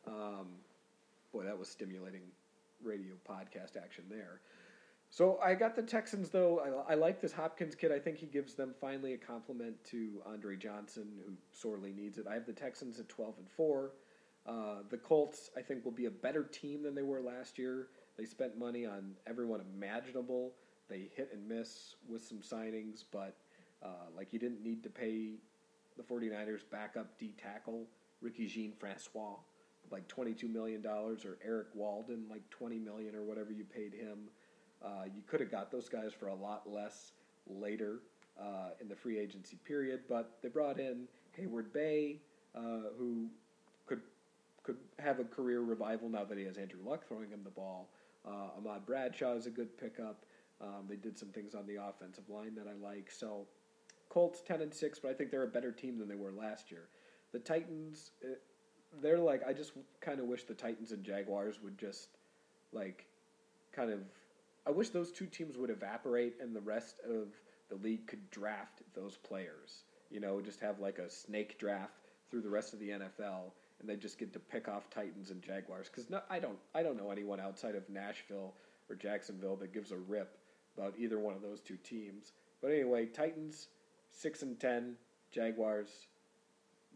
Um, 0.06 0.48
boy, 1.32 1.44
that 1.44 1.58
was 1.58 1.68
stimulating 1.68 2.22
radio 2.82 3.14
podcast 3.28 3.76
action 3.76 4.04
there. 4.08 4.40
So 5.10 5.38
I 5.42 5.54
got 5.54 5.74
the 5.74 5.82
Texans 5.82 6.30
though. 6.30 6.84
I, 6.88 6.92
I, 6.92 6.94
like 6.94 7.20
this 7.20 7.32
Hopkins 7.32 7.74
kid. 7.74 7.90
I 7.90 7.98
think 7.98 8.18
he 8.18 8.26
gives 8.26 8.54
them 8.54 8.74
finally 8.80 9.14
a 9.14 9.18
compliment 9.18 9.74
to 9.90 10.22
Andre 10.24 10.56
Johnson, 10.56 11.08
who 11.26 11.32
sorely 11.52 11.92
needs 11.92 12.16
it. 12.16 12.26
I 12.30 12.34
have 12.34 12.46
the 12.46 12.52
Texans 12.52 13.00
at 13.00 13.08
twelve 13.08 13.34
and 13.38 13.50
four. 13.50 13.90
Uh, 14.46 14.82
the 14.88 14.96
Colts, 14.96 15.50
I 15.56 15.62
think, 15.62 15.84
will 15.84 15.92
be 15.92 16.06
a 16.06 16.10
better 16.10 16.44
team 16.44 16.82
than 16.82 16.94
they 16.94 17.02
were 17.02 17.20
last 17.20 17.58
year. 17.58 17.88
They 18.16 18.24
spent 18.24 18.56
money 18.56 18.86
on 18.86 19.12
everyone 19.26 19.60
imaginable. 19.74 20.52
They 20.88 21.10
hit 21.14 21.30
and 21.32 21.46
miss 21.46 21.96
with 22.08 22.22
some 22.22 22.38
signings, 22.38 23.04
but 23.10 23.36
uh, 23.82 24.08
like 24.16 24.32
you 24.32 24.38
didn't 24.38 24.62
need 24.62 24.82
to 24.84 24.90
pay 24.90 25.34
the 25.96 26.02
49ers 26.02 26.62
backup 26.70 27.18
D 27.18 27.34
tackle 27.40 27.84
Ricky 28.22 28.46
Jean 28.46 28.72
Francois 28.78 29.36
like 29.90 30.06
$22 30.08 30.50
million 30.50 30.84
or 30.86 31.16
Erik 31.44 31.68
Walden 31.74 32.24
like 32.30 32.48
20 32.50 32.78
million 32.78 33.14
or 33.14 33.22
whatever 33.22 33.52
you 33.52 33.64
paid 33.64 33.92
him. 33.92 34.28
Uh, 34.84 35.04
you 35.14 35.22
could 35.26 35.40
have 35.40 35.50
got 35.50 35.70
those 35.70 35.88
guys 35.88 36.12
for 36.18 36.28
a 36.28 36.34
lot 36.34 36.62
less 36.68 37.12
later 37.46 38.00
uh, 38.40 38.70
in 38.80 38.88
the 38.88 38.96
free 38.96 39.18
agency 39.18 39.58
period, 39.64 40.00
but 40.08 40.38
they 40.42 40.48
brought 40.48 40.78
in 40.78 41.06
Heyward-Bey, 41.38 42.18
uh, 42.54 42.60
who 42.98 43.28
could 43.86 44.00
could 44.62 44.76
have 44.98 45.20
a 45.20 45.24
career 45.24 45.60
revival 45.60 46.08
now 46.08 46.24
that 46.24 46.36
he 46.36 46.44
has 46.44 46.58
Andrew 46.58 46.80
Luck 46.84 47.06
throwing 47.06 47.30
him 47.30 47.40
the 47.44 47.50
ball. 47.50 47.88
Uh, 48.26 48.58
Ahmad 48.58 48.84
Bradshaw 48.84 49.34
is 49.34 49.46
a 49.46 49.50
good 49.50 49.76
pickup. 49.78 50.24
Um, 50.60 50.84
they 50.88 50.96
did 50.96 51.18
some 51.18 51.28
things 51.28 51.54
on 51.54 51.66
the 51.66 51.76
offensive 51.76 52.28
line 52.28 52.54
that 52.54 52.66
I 52.68 52.74
like. 52.74 53.10
So 53.10 53.46
Colts 54.10 54.42
ten 54.42 54.60
and 54.60 54.72
six, 54.72 54.98
but 54.98 55.10
I 55.10 55.14
think 55.14 55.30
they're 55.30 55.44
a 55.44 55.48
better 55.48 55.72
team 55.72 55.98
than 55.98 56.08
they 56.08 56.16
were 56.16 56.32
last 56.32 56.70
year. 56.70 56.88
The 57.32 57.38
Titans, 57.38 58.10
eh, 58.24 58.34
they're 59.00 59.18
like 59.18 59.42
I 59.46 59.52
just 59.52 59.72
kind 60.00 60.20
of 60.20 60.26
wish 60.26 60.44
the 60.44 60.54
Titans 60.54 60.92
and 60.92 61.04
Jaguars 61.04 61.62
would 61.62 61.78
just 61.78 62.08
like 62.72 63.06
kind 63.72 63.90
of. 63.90 64.00
I 64.66 64.70
wish 64.70 64.90
those 64.90 65.10
two 65.10 65.26
teams 65.26 65.56
would 65.56 65.70
evaporate 65.70 66.34
and 66.40 66.54
the 66.54 66.60
rest 66.60 67.00
of 67.08 67.28
the 67.68 67.76
league 67.76 68.06
could 68.06 68.30
draft 68.30 68.82
those 68.94 69.16
players. 69.16 69.84
You 70.10 70.20
know, 70.20 70.40
just 70.40 70.60
have 70.60 70.80
like 70.80 70.98
a 70.98 71.08
snake 71.08 71.58
draft 71.58 71.92
through 72.30 72.42
the 72.42 72.50
rest 72.50 72.72
of 72.72 72.80
the 72.80 72.90
NFL, 72.90 73.52
and 73.80 73.88
they 73.88 73.96
just 73.96 74.18
get 74.18 74.32
to 74.32 74.38
pick 74.38 74.68
off 74.68 74.90
Titans 74.90 75.30
and 75.30 75.42
Jaguars. 75.42 75.88
Because 75.88 76.10
no, 76.10 76.20
I 76.28 76.38
don't, 76.38 76.58
I 76.74 76.82
don't 76.82 76.96
know 76.96 77.10
anyone 77.10 77.40
outside 77.40 77.74
of 77.74 77.88
Nashville 77.88 78.54
or 78.88 78.96
Jacksonville 78.96 79.56
that 79.56 79.72
gives 79.72 79.92
a 79.92 79.96
rip 79.96 80.36
about 80.76 80.94
either 80.98 81.18
one 81.18 81.34
of 81.34 81.42
those 81.42 81.60
two 81.60 81.76
teams. 81.76 82.32
But 82.60 82.72
anyway, 82.72 83.06
Titans 83.06 83.68
six 84.10 84.42
and 84.42 84.58
ten, 84.58 84.96
Jaguars 85.30 85.88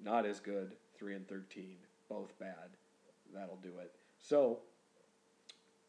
not 0.02 0.26
as 0.26 0.40
good, 0.40 0.72
three 0.96 1.14
and 1.14 1.26
thirteen, 1.26 1.76
both 2.08 2.38
bad. 2.38 2.76
That'll 3.32 3.58
do 3.62 3.72
it. 3.80 3.92
So, 4.18 4.60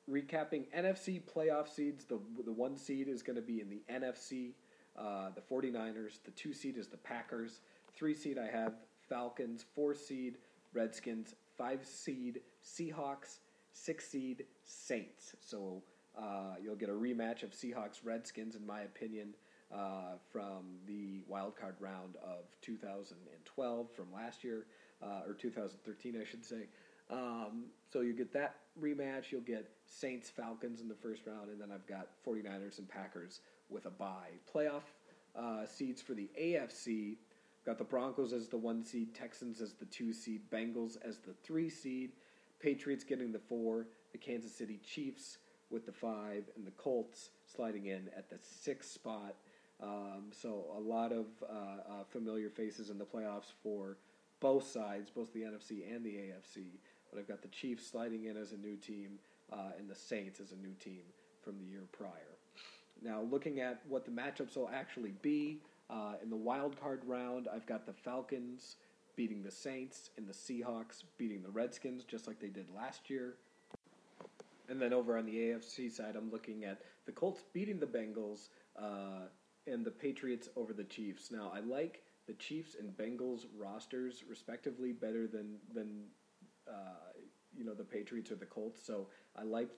recapping 0.09 0.65
NFC 0.75 1.21
playoff 1.21 1.67
seeds, 1.67 2.05
the 2.05 2.19
the 2.45 2.51
one 2.51 2.77
seed 2.77 3.07
is 3.07 3.21
going 3.21 3.35
to 3.35 3.41
be 3.41 3.61
in 3.61 3.69
the 3.69 3.81
NFC, 3.91 4.53
uh, 4.97 5.29
the 5.35 5.41
49ers. 5.41 6.19
The 6.23 6.31
two 6.31 6.53
seed 6.53 6.77
is 6.77 6.87
the 6.87 6.97
Packers. 6.97 7.59
Three 7.95 8.13
seed 8.13 8.37
I 8.37 8.47
have 8.47 8.73
Falcons. 9.09 9.65
Four 9.73 9.95
seed 9.95 10.37
Redskins. 10.73 11.35
Five 11.57 11.85
seed 11.85 12.41
Seahawks. 12.63 13.39
Six 13.73 14.07
seed 14.07 14.45
Saints. 14.63 15.35
So 15.41 15.81
uh, 16.17 16.55
you'll 16.61 16.75
get 16.75 16.89
a 16.89 16.93
rematch 16.93 17.43
of 17.43 17.51
Seahawks 17.51 17.99
Redskins, 18.03 18.55
in 18.55 18.65
my 18.65 18.81
opinion, 18.81 19.33
uh, 19.73 20.15
from 20.31 20.77
the 20.87 21.21
wild 21.27 21.55
card 21.57 21.75
round 21.79 22.15
of 22.23 22.45
2012 22.61 23.91
from 23.91 24.05
last 24.13 24.43
year, 24.43 24.65
uh, 25.03 25.27
or 25.27 25.33
2013, 25.33 26.17
I 26.19 26.23
should 26.23 26.45
say. 26.45 26.67
Um, 27.09 27.65
so 27.91 28.01
you 28.01 28.13
get 28.13 28.33
that 28.33 28.55
rematch. 28.81 29.31
You'll 29.31 29.41
get 29.41 29.69
Saints 29.85 30.29
Falcons 30.29 30.81
in 30.81 30.87
the 30.87 30.95
first 30.95 31.25
round, 31.25 31.49
and 31.49 31.59
then 31.59 31.71
I've 31.71 31.87
got 31.87 32.07
49ers 32.25 32.79
and 32.79 32.87
Packers 32.87 33.41
with 33.69 33.85
a 33.85 33.89
bye. 33.89 34.31
Playoff 34.53 34.83
uh, 35.35 35.65
seeds 35.65 36.01
for 36.01 36.13
the 36.13 36.29
AFC. 36.39 37.17
Got 37.65 37.77
the 37.77 37.83
Broncos 37.83 38.31
as 38.31 38.47
the 38.47 38.57
one 38.57 38.83
seed, 38.83 39.15
Texans 39.15 39.59
as 39.59 39.73
the 39.73 39.85
two 39.85 40.13
seed, 40.13 40.41
Bengals 40.51 40.97
as 41.03 41.17
the 41.17 41.33
three 41.43 41.69
seed, 41.69 42.11
Patriots 42.59 43.03
getting 43.03 43.31
the 43.31 43.39
four, 43.39 43.87
the 44.11 44.17
Kansas 44.19 44.53
City 44.53 44.79
Chiefs 44.85 45.39
with 45.71 45.85
the 45.85 45.91
five, 45.91 46.43
and 46.55 46.65
the 46.65 46.71
Colts 46.71 47.31
sliding 47.47 47.87
in 47.87 48.09
at 48.15 48.29
the 48.29 48.37
sixth 48.41 48.91
spot. 48.91 49.35
Um, 49.81 50.25
so 50.31 50.65
a 50.77 50.79
lot 50.79 51.11
of 51.11 51.25
uh, 51.43 51.53
uh, 51.53 52.03
familiar 52.07 52.49
faces 52.49 52.89
in 52.89 52.97
the 52.97 53.05
playoffs 53.05 53.51
for 53.63 53.97
both 54.39 54.67
sides, 54.67 55.09
both 55.09 55.33
the 55.33 55.41
NFC 55.41 55.91
and 55.93 56.05
the 56.05 56.11
AFC. 56.11 56.77
But 57.15 57.21
I've 57.21 57.27
got 57.29 57.41
the 57.41 57.47
Chiefs 57.47 57.87
sliding 57.87 58.25
in 58.25 58.35
as 58.35 58.51
a 58.51 58.57
new 58.57 58.75
team, 58.75 59.19
uh, 59.53 59.71
and 59.79 59.89
the 59.89 59.95
Saints 59.95 60.41
as 60.41 60.51
a 60.51 60.55
new 60.57 60.73
team 60.73 61.03
from 61.41 61.57
the 61.57 61.63
year 61.63 61.83
prior. 61.93 62.35
Now, 63.01 63.21
looking 63.21 63.61
at 63.61 63.81
what 63.87 64.03
the 64.03 64.11
matchups 64.11 64.57
will 64.57 64.69
actually 64.73 65.13
be 65.21 65.59
uh, 65.89 66.15
in 66.21 66.29
the 66.29 66.35
wild 66.35 66.79
card 66.79 67.03
round, 67.05 67.47
I've 67.53 67.65
got 67.65 67.85
the 67.85 67.93
Falcons 67.93 68.75
beating 69.15 69.43
the 69.43 69.51
Saints 69.51 70.09
and 70.17 70.27
the 70.27 70.33
Seahawks 70.33 71.03
beating 71.17 71.41
the 71.41 71.49
Redskins, 71.49 72.03
just 72.03 72.27
like 72.27 72.39
they 72.39 72.49
did 72.49 72.67
last 72.75 73.09
year. 73.09 73.35
And 74.67 74.81
then 74.81 74.91
over 74.91 75.17
on 75.17 75.25
the 75.25 75.35
AFC 75.35 75.89
side, 75.89 76.15
I'm 76.17 76.31
looking 76.31 76.65
at 76.65 76.81
the 77.05 77.13
Colts 77.13 77.43
beating 77.53 77.79
the 77.79 77.85
Bengals 77.85 78.49
uh, 78.77 79.27
and 79.67 79.85
the 79.85 79.91
Patriots 79.91 80.49
over 80.57 80.73
the 80.73 80.83
Chiefs. 80.83 81.31
Now, 81.31 81.49
I 81.55 81.61
like 81.61 82.01
the 82.27 82.33
Chiefs 82.33 82.75
and 82.77 82.89
Bengals 82.97 83.45
rosters 83.57 84.23
respectively 84.27 84.91
better 84.91 85.27
than 85.27 85.57
than 85.73 86.07
uh, 86.67 87.13
you 87.55 87.63
know 87.65 87.73
the 87.73 87.83
Patriots 87.83 88.31
or 88.31 88.35
the 88.35 88.45
Colts. 88.45 88.85
So 88.85 89.07
I 89.37 89.43
like 89.43 89.69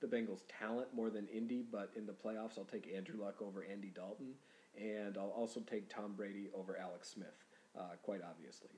the 0.00 0.06
Bengals' 0.06 0.42
talent 0.60 0.88
more 0.94 1.10
than 1.10 1.28
Indy, 1.28 1.64
but 1.70 1.90
in 1.96 2.06
the 2.06 2.12
playoffs, 2.12 2.58
I'll 2.58 2.64
take 2.64 2.92
Andrew 2.94 3.20
Luck 3.20 3.40
over 3.40 3.64
Andy 3.64 3.92
Dalton, 3.94 4.34
and 4.76 5.16
I'll 5.16 5.34
also 5.36 5.60
take 5.60 5.88
Tom 5.88 6.14
Brady 6.16 6.48
over 6.54 6.76
Alex 6.76 7.08
Smith, 7.08 7.44
uh, 7.78 7.96
quite 8.02 8.20
obviously. 8.28 8.70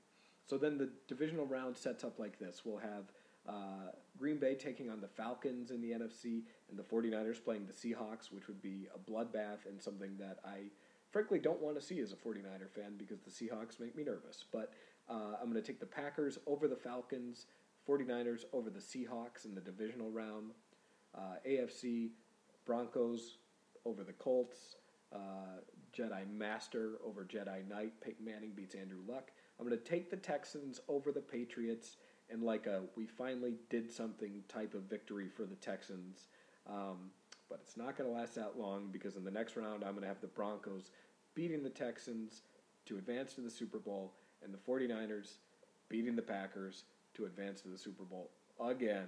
So 0.45 0.57
then 0.57 0.77
the 0.77 0.89
divisional 1.07 1.47
round 1.47 1.75
sets 1.75 2.03
up 2.03 2.19
like 2.19 2.37
this. 2.37 2.61
We'll 2.63 2.77
have 2.77 3.11
uh, 3.47 3.91
Green 4.17 4.37
Bay 4.37 4.55
taking 4.55 4.89
on 4.89 5.01
the 5.01 5.07
Falcons 5.07 5.71
in 5.71 5.81
the 5.81 5.91
NFC, 5.91 6.43
and 6.69 6.77
the 6.77 6.83
49ers 6.83 7.43
playing 7.43 7.65
the 7.65 7.73
Seahawks, 7.73 8.31
which 8.31 8.47
would 8.47 8.61
be 8.61 8.87
a 8.93 9.11
bloodbath 9.11 9.65
and 9.67 9.81
something 9.81 10.17
that 10.19 10.39
I 10.45 10.69
frankly 11.11 11.39
don't 11.39 11.61
want 11.61 11.75
to 11.79 11.81
see 11.81 11.99
as 11.99 12.11
a 12.11 12.15
49er 12.15 12.69
fan 12.75 12.93
because 12.97 13.21
the 13.21 13.31
Seahawks 13.31 13.79
make 13.79 13.95
me 13.95 14.03
nervous. 14.03 14.45
But 14.51 14.73
uh, 15.09 15.37
I'm 15.41 15.51
going 15.51 15.61
to 15.61 15.67
take 15.67 15.79
the 15.79 15.85
Packers 15.85 16.37
over 16.47 16.67
the 16.67 16.75
Falcons, 16.75 17.45
49ers 17.87 18.45
over 18.53 18.69
the 18.69 18.79
Seahawks 18.79 19.45
in 19.45 19.53
the 19.53 19.61
divisional 19.61 20.09
round, 20.09 20.51
uh, 21.15 21.35
AFC 21.47 22.09
Broncos 22.65 23.37
over 23.85 24.03
the 24.03 24.13
Colts, 24.13 24.77
uh, 25.13 25.61
Jedi 25.95 26.29
Master 26.29 26.93
over 27.05 27.23
Jedi 27.23 27.67
Knight. 27.67 27.93
Peyton 28.01 28.25
Manning 28.25 28.51
beats 28.55 28.75
Andrew 28.75 28.99
Luck. 29.07 29.31
I'm 29.59 29.67
going 29.67 29.77
to 29.77 29.89
take 29.89 30.09
the 30.09 30.17
Texans 30.17 30.81
over 30.89 31.11
the 31.11 31.21
Patriots 31.21 31.97
and 32.29 32.43
like 32.43 32.65
a 32.65 32.83
we 32.95 33.05
finally 33.05 33.55
did 33.69 33.91
something 33.91 34.43
type 34.47 34.73
of 34.73 34.83
victory 34.83 35.29
for 35.29 35.45
the 35.45 35.55
Texans. 35.55 36.27
Um, 36.67 37.11
but 37.49 37.59
it's 37.61 37.77
not 37.77 37.95
going 37.95 38.09
to 38.09 38.15
last 38.15 38.35
that 38.35 38.57
long 38.57 38.89
because 38.91 39.15
in 39.15 39.23
the 39.23 39.31
next 39.31 39.55
round 39.55 39.83
I'm 39.83 39.91
going 39.91 40.01
to 40.01 40.07
have 40.07 40.21
the 40.21 40.27
Broncos 40.27 40.89
beating 41.35 41.63
the 41.63 41.69
Texans 41.69 42.41
to 42.85 42.97
advance 42.97 43.33
to 43.35 43.41
the 43.41 43.49
Super 43.49 43.79
Bowl 43.79 44.13
and 44.45 44.53
the 44.53 44.57
49ers 44.59 45.33
beating 45.89 46.15
the 46.15 46.21
Packers 46.21 46.83
to 47.15 47.25
advance 47.25 47.61
to 47.61 47.67
the 47.67 47.77
Super 47.77 48.03
Bowl 48.03 48.29
again. 48.63 49.07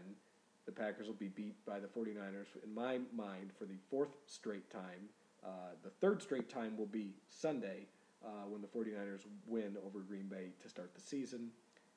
The 0.66 0.72
Packers 0.74 1.08
will 1.08 1.14
be 1.14 1.30
beat 1.30 1.56
by 1.66 1.80
the 1.80 1.88
49ers, 1.88 2.48
in 2.62 2.74
my 2.74 3.00
mind, 3.16 3.52
for 3.58 3.66
the 3.66 3.78
fourth 3.90 4.18
straight 4.26 4.70
time. 4.70 5.08
Uh, 5.46 5.76
the 5.84 5.92
third 6.02 6.22
straight 6.22 6.50
time 6.50 6.76
will 6.78 6.88
be 6.88 7.14
Sunday 7.30 7.86
uh, 8.26 8.46
when 8.50 8.62
the 8.62 8.68
49ers 8.68 9.22
win 9.48 9.78
over 9.86 10.00
Green 10.00 10.28
Bay 10.28 10.50
to 10.62 10.68
start 10.68 10.94
the 10.94 11.02
season. 11.02 11.50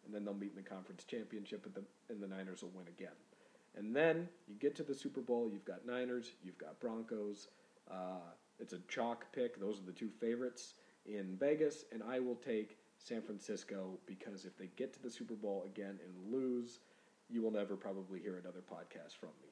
And 0.05 0.15
then 0.15 0.25
they'll 0.25 0.35
meet 0.35 0.53
in 0.57 0.63
the 0.63 0.69
conference 0.69 1.05
championship, 1.05 1.67
and 1.67 1.75
the, 1.75 1.83
and 2.09 2.23
the 2.23 2.29
Niners 2.29 2.63
will 2.63 2.71
win 2.71 2.87
again. 2.87 3.17
And 3.77 3.95
then 3.95 4.29
you 4.49 4.55
get 4.55 4.75
to 4.77 4.83
the 4.83 4.95
Super 4.95 5.21
Bowl, 5.21 5.51
you've 5.53 5.65
got 5.65 5.87
Niners, 5.87 6.33
you've 6.43 6.59
got 6.59 6.79
Broncos. 6.81 7.49
Uh, 7.91 8.21
it's 8.59 8.73
a 8.73 8.79
chalk 8.89 9.27
pick. 9.33 9.61
Those 9.61 9.79
are 9.79 9.87
the 9.87 9.93
two 9.93 10.11
favorites 10.21 10.75
in 11.07 11.37
Vegas, 11.39 11.85
and 11.93 12.03
I 12.03 12.21
will 12.21 12.37
take 12.37 12.77
San 13.03 13.23
Francisco 13.23 13.99
because 14.07 14.45
if 14.45 14.57
they 14.57 14.69
get 14.77 14.93
to 14.93 15.03
the 15.03 15.11
Super 15.11 15.35
Bowl 15.35 15.65
again 15.67 15.99
and 16.05 16.33
lose, 16.33 16.81
you 17.29 17.43
will 17.43 17.51
never 17.51 17.77
probably 17.77 18.21
hear 18.21 18.37
another 18.37 18.61
podcast 18.61 19.17
from 19.19 19.31
me. 19.43 19.49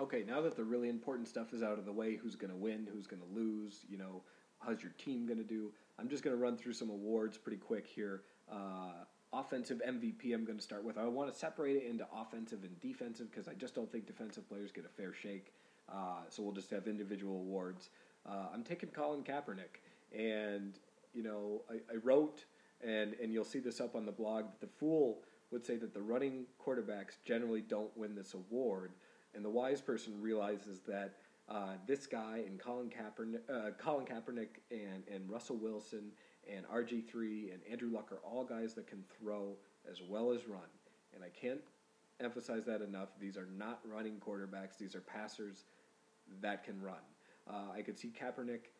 Okay, 0.00 0.24
now 0.26 0.40
that 0.40 0.56
the 0.56 0.64
really 0.64 0.88
important 0.88 1.28
stuff 1.28 1.52
is 1.52 1.62
out 1.62 1.78
of 1.78 1.84
the 1.84 1.92
way, 1.92 2.16
who's 2.16 2.34
going 2.34 2.50
to 2.50 2.56
win, 2.56 2.88
who's 2.92 3.06
going 3.06 3.22
to 3.22 3.38
lose, 3.38 3.84
you 3.88 3.96
know, 3.96 4.22
how's 4.58 4.82
your 4.82 4.92
team 4.98 5.26
going 5.26 5.38
to 5.38 5.44
do? 5.44 5.72
I'm 5.98 6.08
just 6.08 6.24
going 6.24 6.36
to 6.36 6.42
run 6.42 6.56
through 6.56 6.72
some 6.72 6.90
awards 6.90 7.38
pretty 7.38 7.58
quick 7.58 7.86
here. 7.86 8.22
Uh, 8.50 9.04
offensive 9.32 9.80
MVP, 9.86 10.34
I'm 10.34 10.44
going 10.44 10.58
to 10.58 10.64
start 10.64 10.84
with. 10.84 10.98
I 10.98 11.04
want 11.04 11.32
to 11.32 11.38
separate 11.38 11.76
it 11.76 11.84
into 11.88 12.06
offensive 12.12 12.64
and 12.64 12.80
defensive 12.80 13.30
because 13.30 13.46
I 13.46 13.54
just 13.54 13.74
don't 13.74 13.90
think 13.90 14.06
defensive 14.06 14.48
players 14.48 14.72
get 14.72 14.84
a 14.84 14.88
fair 14.88 15.12
shake. 15.12 15.52
Uh, 15.88 16.22
so 16.28 16.42
we'll 16.42 16.52
just 16.52 16.70
have 16.70 16.88
individual 16.88 17.36
awards. 17.36 17.90
Uh, 18.26 18.46
I'm 18.52 18.64
taking 18.64 18.88
Colin 18.88 19.22
Kaepernick, 19.22 19.80
and 20.16 20.78
you 21.14 21.22
know, 21.22 21.62
I, 21.70 21.74
I, 21.92 21.96
wrote, 22.02 22.44
and 22.82 23.14
and 23.22 23.32
you'll 23.32 23.44
see 23.44 23.60
this 23.60 23.80
up 23.80 23.94
on 23.94 24.04
the 24.04 24.12
blog. 24.12 24.44
That 24.46 24.60
the 24.60 24.72
fool 24.78 25.22
would 25.50 25.64
say 25.64 25.76
that 25.76 25.94
the 25.94 26.02
running 26.02 26.46
quarterbacks 26.64 27.16
generally 27.24 27.60
don't 27.60 27.96
win 27.96 28.14
this 28.14 28.34
award, 28.34 28.92
and 29.34 29.44
the 29.44 29.50
wise 29.50 29.80
person 29.80 30.20
realizes 30.20 30.80
that 30.80 31.14
uh, 31.48 31.74
this 31.86 32.06
guy 32.06 32.42
and 32.46 32.58
Colin 32.58 32.90
Kaepernick, 32.90 33.40
uh, 33.48 33.70
Colin 33.78 34.06
Kaepernick 34.06 34.60
and 34.70 35.04
and 35.10 35.30
Russell 35.30 35.56
Wilson 35.56 36.10
and 36.52 36.66
RG3 36.66 37.54
and 37.54 37.62
Andrew 37.70 37.90
Luck 37.90 38.12
are 38.12 38.20
all 38.22 38.44
guys 38.44 38.74
that 38.74 38.86
can 38.86 39.02
throw 39.18 39.56
as 39.90 40.02
well 40.02 40.32
as 40.32 40.46
run, 40.46 40.68
and 41.14 41.22
I 41.22 41.28
can't 41.28 41.60
emphasize 42.20 42.64
that 42.66 42.82
enough. 42.82 43.08
These 43.20 43.36
are 43.36 43.48
not 43.56 43.80
running 43.84 44.16
quarterbacks; 44.16 44.76
these 44.78 44.94
are 44.94 45.00
passers 45.00 45.64
that 46.40 46.64
can 46.64 46.80
run. 46.82 46.96
Uh, 47.48 47.72
I 47.74 47.82
could 47.82 47.98
see 47.98 48.08
Kaepernick 48.08 48.70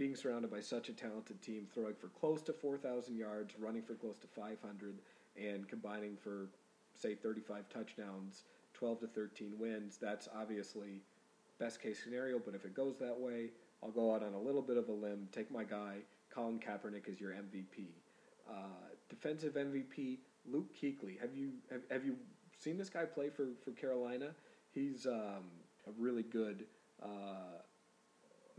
being 0.00 0.16
surrounded 0.16 0.50
by 0.50 0.60
such 0.60 0.88
a 0.88 0.94
talented 0.94 1.42
team, 1.42 1.66
throwing 1.74 1.94
for 1.94 2.08
close 2.08 2.40
to 2.40 2.54
4,000 2.54 3.18
yards, 3.18 3.52
running 3.60 3.82
for 3.82 3.92
close 3.92 4.16
to 4.16 4.26
500, 4.28 4.94
and 5.36 5.68
combining 5.68 6.16
for, 6.16 6.48
say, 6.94 7.14
35 7.14 7.68
touchdowns, 7.68 8.44
12 8.72 9.00
to 9.00 9.06
13 9.08 9.52
wins. 9.58 9.98
That's 10.00 10.26
obviously 10.34 11.02
best 11.58 11.82
case 11.82 12.02
scenario, 12.02 12.38
but 12.38 12.54
if 12.54 12.64
it 12.64 12.74
goes 12.74 12.96
that 12.98 13.20
way, 13.20 13.50
I'll 13.82 13.90
go 13.90 14.14
out 14.14 14.22
on 14.22 14.32
a 14.32 14.40
little 14.40 14.62
bit 14.62 14.78
of 14.78 14.88
a 14.88 14.92
limb, 14.92 15.28
take 15.32 15.50
my 15.50 15.64
guy, 15.64 15.96
Colin 16.30 16.58
Kaepernick 16.58 17.06
as 17.06 17.20
your 17.20 17.32
MVP. 17.32 17.88
Uh, 18.50 18.54
defensive 19.10 19.52
MVP, 19.52 20.16
Luke 20.50 20.74
Kuechly. 20.74 21.20
Have 21.20 21.36
you 21.36 21.50
have, 21.70 21.82
have 21.90 22.06
you 22.06 22.16
seen 22.58 22.78
this 22.78 22.88
guy 22.88 23.04
play 23.04 23.28
for, 23.28 23.48
for 23.62 23.72
Carolina? 23.72 24.30
He's 24.72 25.06
um, 25.06 25.44
a 25.86 25.92
really 25.98 26.22
good 26.22 26.64
uh, 27.02 27.60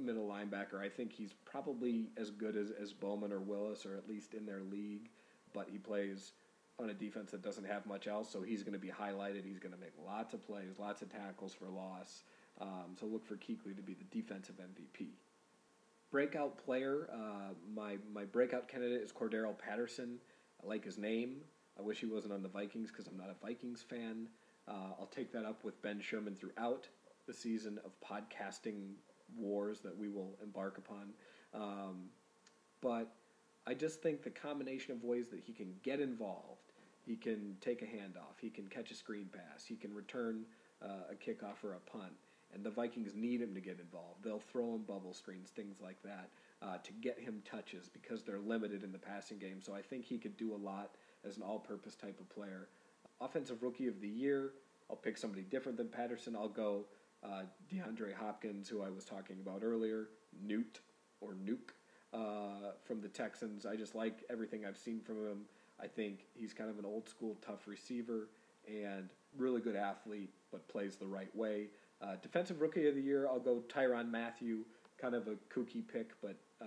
middle 0.06 0.28
linebacker. 0.28 0.80
I 0.80 0.90
think 0.90 1.14
he's 1.14 1.34
probably 1.46 2.10
as 2.18 2.32
good 2.32 2.56
as, 2.56 2.72
as 2.72 2.94
Bowman 2.94 3.32
or 3.32 3.40
Willis, 3.40 3.86
or 3.86 3.96
at 3.96 4.08
least 4.08 4.34
in 4.34 4.46
their 4.46 4.62
league, 4.62 5.10
but 5.54 5.68
he 5.70 5.78
plays 5.78 6.34
on 6.80 6.90
a 6.90 6.94
defense 6.94 7.32
that 7.32 7.44
doesn't 7.44 7.66
have 7.66 7.86
much 7.86 8.08
else, 8.08 8.30
so 8.32 8.42
he's 8.42 8.64
going 8.64 8.74
to 8.74 8.80
be 8.80 8.90
highlighted. 8.90 9.46
He's 9.46 9.60
going 9.60 9.74
to 9.74 9.80
make 9.80 9.94
lots 10.04 10.34
of 10.34 10.46
plays, 10.46 10.80
lots 10.80 11.02
of 11.02 11.12
tackles 11.12 11.54
for 11.54 11.66
loss. 11.66 12.24
Um, 12.60 12.96
so 13.00 13.06
look 13.06 13.26
for 13.26 13.36
Kuechly 13.36 13.76
to 13.76 13.82
be 13.82 13.94
the 13.94 14.06
defensive 14.12 14.56
MVP. 14.56 15.10
Breakout 16.12 16.58
player, 16.58 17.10
uh, 17.14 17.54
my, 17.74 17.98
my 18.14 18.26
breakout 18.26 18.68
candidate 18.68 19.02
is 19.02 19.12
Cordarrelle 19.12 19.58
Patterson. 19.58 20.18
I 20.62 20.68
like 20.68 20.84
his 20.84 20.98
name. 20.98 21.38
I 21.80 21.82
wish 21.82 22.00
he 22.00 22.06
wasn't 22.06 22.34
on 22.34 22.44
the 22.44 22.50
Vikings 22.50 22.92
because 22.92 23.08
I'm 23.08 23.18
not 23.18 23.30
a 23.30 23.46
Vikings 23.46 23.82
fan. 23.82 24.28
Uh, 24.68 24.94
I'll 25.00 25.10
take 25.14 25.32
that 25.32 25.46
up 25.46 25.64
with 25.64 25.82
Ben 25.82 26.02
Sherman 26.02 26.36
throughout 26.36 26.88
the 27.28 27.34
season 27.34 27.80
of 27.86 27.92
podcasting 28.02 28.96
wars 29.38 29.80
that 29.82 29.98
we 29.98 30.10
will 30.10 30.38
embark 30.42 30.78
upon. 30.78 31.14
Um, 31.54 32.10
but 32.82 33.14
I 33.68 33.74
just 33.74 34.02
think 34.02 34.24
the 34.24 34.30
combination 34.30 34.94
of 34.94 35.04
ways 35.04 35.28
that 35.30 35.40
he 35.40 35.54
can 35.54 35.74
get 35.84 36.00
involved, 36.00 36.72
he 37.06 37.16
can 37.16 37.56
take 37.62 37.82
a 37.82 37.86
handoff, 37.86 38.40
he 38.40 38.50
can 38.50 38.68
catch 38.68 38.92
a 38.92 38.96
screen 38.96 39.30
pass, 39.32 39.66
he 39.66 39.76
can 39.76 39.94
return 39.94 40.46
uh, 40.84 41.12
a 41.12 41.16
kickoff 41.16 41.64
or 41.64 41.74
a 41.74 41.80
punt, 41.80 42.14
and 42.54 42.64
the 42.64 42.70
Vikings 42.70 43.14
need 43.16 43.42
him 43.42 43.54
to 43.54 43.62
get 43.62 43.80
involved. 43.80 44.24
They'll 44.24 44.40
throw 44.40 44.76
him 44.76 44.82
bubble 44.82 45.14
screens, 45.14 45.50
things 45.50 45.78
like 45.82 46.02
that, 46.04 46.30
uh, 46.62 46.78
to 46.78 46.92
get 46.94 47.20
him 47.20 47.42
touches 47.50 47.88
because 47.88 48.24
they're 48.24 48.40
limited 48.40 48.84
in 48.84 48.92
the 48.92 48.98
passing 48.98 49.38
game. 49.38 49.62
So 49.62 49.74
I 49.74 49.82
think 49.82 50.06
he 50.06 50.18
could 50.18 50.38
do 50.38 50.54
a 50.54 50.58
lot 50.58 50.96
as 51.26 51.38
an 51.38 51.44
all-purpose 51.44 51.96
type 51.96 52.20
of 52.20 52.30
player. 52.30 52.68
Offensive 53.20 53.62
Rookie 53.62 53.88
of 53.88 54.02
the 54.02 54.08
Year, 54.08 54.54
I'll 54.90 54.96
pick 54.96 55.18
somebody 55.18 55.44
different 55.44 55.78
than 55.78 55.88
Patterson. 55.88 56.36
I'll 56.36 56.50
go 56.50 56.86
uh, 57.24 57.44
DeAndre 57.72 58.14
Hopkins, 58.14 58.70
who 58.70 58.82
I 58.82 58.90
was 58.90 59.06
talking 59.06 59.38
about 59.42 59.62
earlier, 59.64 60.10
Newt 60.44 60.80
or 61.20 61.34
Nuke 61.34 61.74
uh, 62.14 62.72
from 62.84 63.02
the 63.02 63.08
Texans. 63.08 63.66
I 63.66 63.76
just 63.76 63.96
like 63.96 64.24
everything 64.30 64.66
I've 64.66 64.78
seen 64.78 65.02
from 65.02 65.18
him. 65.18 65.42
I 65.82 65.88
think 65.88 66.28
he's 66.36 66.54
kind 66.54 66.70
of 66.70 66.78
an 66.80 66.86
old 66.86 67.10
school, 67.10 67.38
tough 67.46 67.68
receiver 67.68 68.30
and 68.68 69.10
really 69.38 69.62
good 69.62 69.76
athlete, 69.76 70.30
but 70.52 70.68
plays 70.68 70.96
the 70.96 71.08
right 71.08 71.34
way. 71.36 71.68
Uh, 72.02 72.16
defensive 72.22 72.62
Rookie 72.62 72.88
of 72.88 72.96
the 72.96 73.02
Year, 73.02 73.28
I'll 73.28 73.40
go 73.40 73.64
Tyrann 73.68 74.10
Mathieu, 74.10 74.66
Kind 75.02 75.16
of 75.16 75.28
a 75.28 75.36
kooky 75.52 75.82
pick, 75.92 76.12
but 76.22 76.36
uh, 76.62 76.66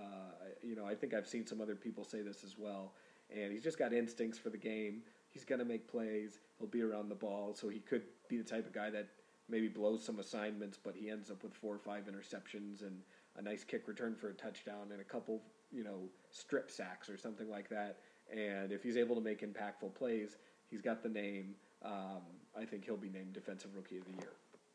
you 0.61 0.75
know 0.75 0.85
I 0.85 0.93
think 0.93 1.13
I've 1.13 1.25
seen 1.25 1.47
some 1.47 1.61
other 1.61 1.73
people 1.73 2.03
say 2.03 2.21
this 2.21 2.43
as 2.43 2.57
well. 2.57 2.91
And 3.33 3.49
he's 3.53 3.63
just 3.63 3.79
got 3.79 3.93
instincts 3.93 4.37
for 4.37 4.49
the 4.49 4.57
game. 4.57 5.03
He's 5.29 5.45
going 5.45 5.59
to 5.59 5.65
make 5.65 5.87
plays. 5.89 6.39
He'll 6.59 6.67
be 6.67 6.81
around 6.81 7.07
the 7.07 7.15
ball, 7.15 7.53
so 7.53 7.69
he 7.69 7.79
could 7.79 8.01
be 8.27 8.35
the 8.35 8.43
type 8.43 8.67
of 8.67 8.73
guy 8.73 8.89
that 8.89 9.07
maybe 9.49 9.67
blows 9.67 10.03
some 10.03 10.19
assignments, 10.19 10.77
but 10.81 10.95
he 10.95 11.09
ends 11.09 11.29
up 11.29 11.43
with 11.43 11.53
four 11.53 11.75
or 11.75 11.79
five 11.79 12.05
interceptions 12.05 12.81
and 12.81 13.01
a 13.37 13.41
nice 13.41 13.63
kick 13.63 13.87
return 13.87 14.15
for 14.15 14.29
a 14.29 14.33
touchdown 14.33 14.91
and 14.91 15.01
a 15.01 15.03
couple, 15.03 15.41
you 15.71 15.83
know, 15.83 16.09
strip 16.31 16.71
sacks 16.71 17.09
or 17.09 17.17
something 17.17 17.49
like 17.49 17.69
that. 17.69 17.97
And 18.31 18.71
if 18.71 18.81
he's 18.81 18.97
able 18.97 19.15
to 19.15 19.21
make 19.21 19.41
impactful 19.41 19.93
plays, 19.93 20.37
he's 20.69 20.81
got 20.81 21.03
the 21.03 21.09
name. 21.09 21.55
Um, 21.83 22.21
I 22.57 22.65
think 22.65 22.85
he'll 22.85 22.97
be 22.97 23.09
named 23.09 23.33
Defensive 23.33 23.75
Rookie 23.75 23.97
of 23.97 24.05
the 24.05 24.13
Year. 24.13 24.31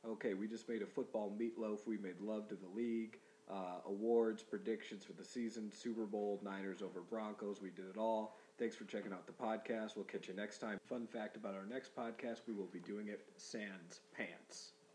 Okay, 0.07 0.35
we 0.35 0.47
just 0.47 0.69
made 0.69 0.83
a 0.83 0.87
football 0.87 1.37
meatloaf. 1.39 1.87
We 1.87 1.99
made 1.99 2.21
love 2.21 2.49
to 2.49 2.55
the 2.55 2.69
league. 2.75 3.19
Uh, 3.51 3.81
awards, 3.87 4.45
predictions 4.45 5.05
for 5.05 5.13
the 5.13 5.25
season, 5.25 5.73
Super 5.73 6.05
Bowl, 6.07 6.41
Niners 6.45 6.83
over 6.83 7.01
Broncos. 7.01 7.61
We 7.61 7.71
did 7.71 7.87
it 7.93 7.99
all. 7.99 8.37
Thanks 8.61 8.77
for 8.77 8.85
checking 8.85 9.11
out 9.11 9.27
the 9.27 9.33
podcast. 9.33 9.97
We'll 9.97 10.05
catch 10.05 10.29
you 10.29 10.35
next 10.35 10.59
time. 10.59 10.79
Fun 10.87 11.07
fact 11.07 11.35
about 11.35 11.55
our 11.55 11.65
next 11.65 11.97
podcast 11.97 12.41
we 12.47 12.53
will 12.53 12.69
be 12.71 12.81
doing 12.81 13.09
it 13.09 13.27
sans 13.39 14.01
pants. 14.15 14.73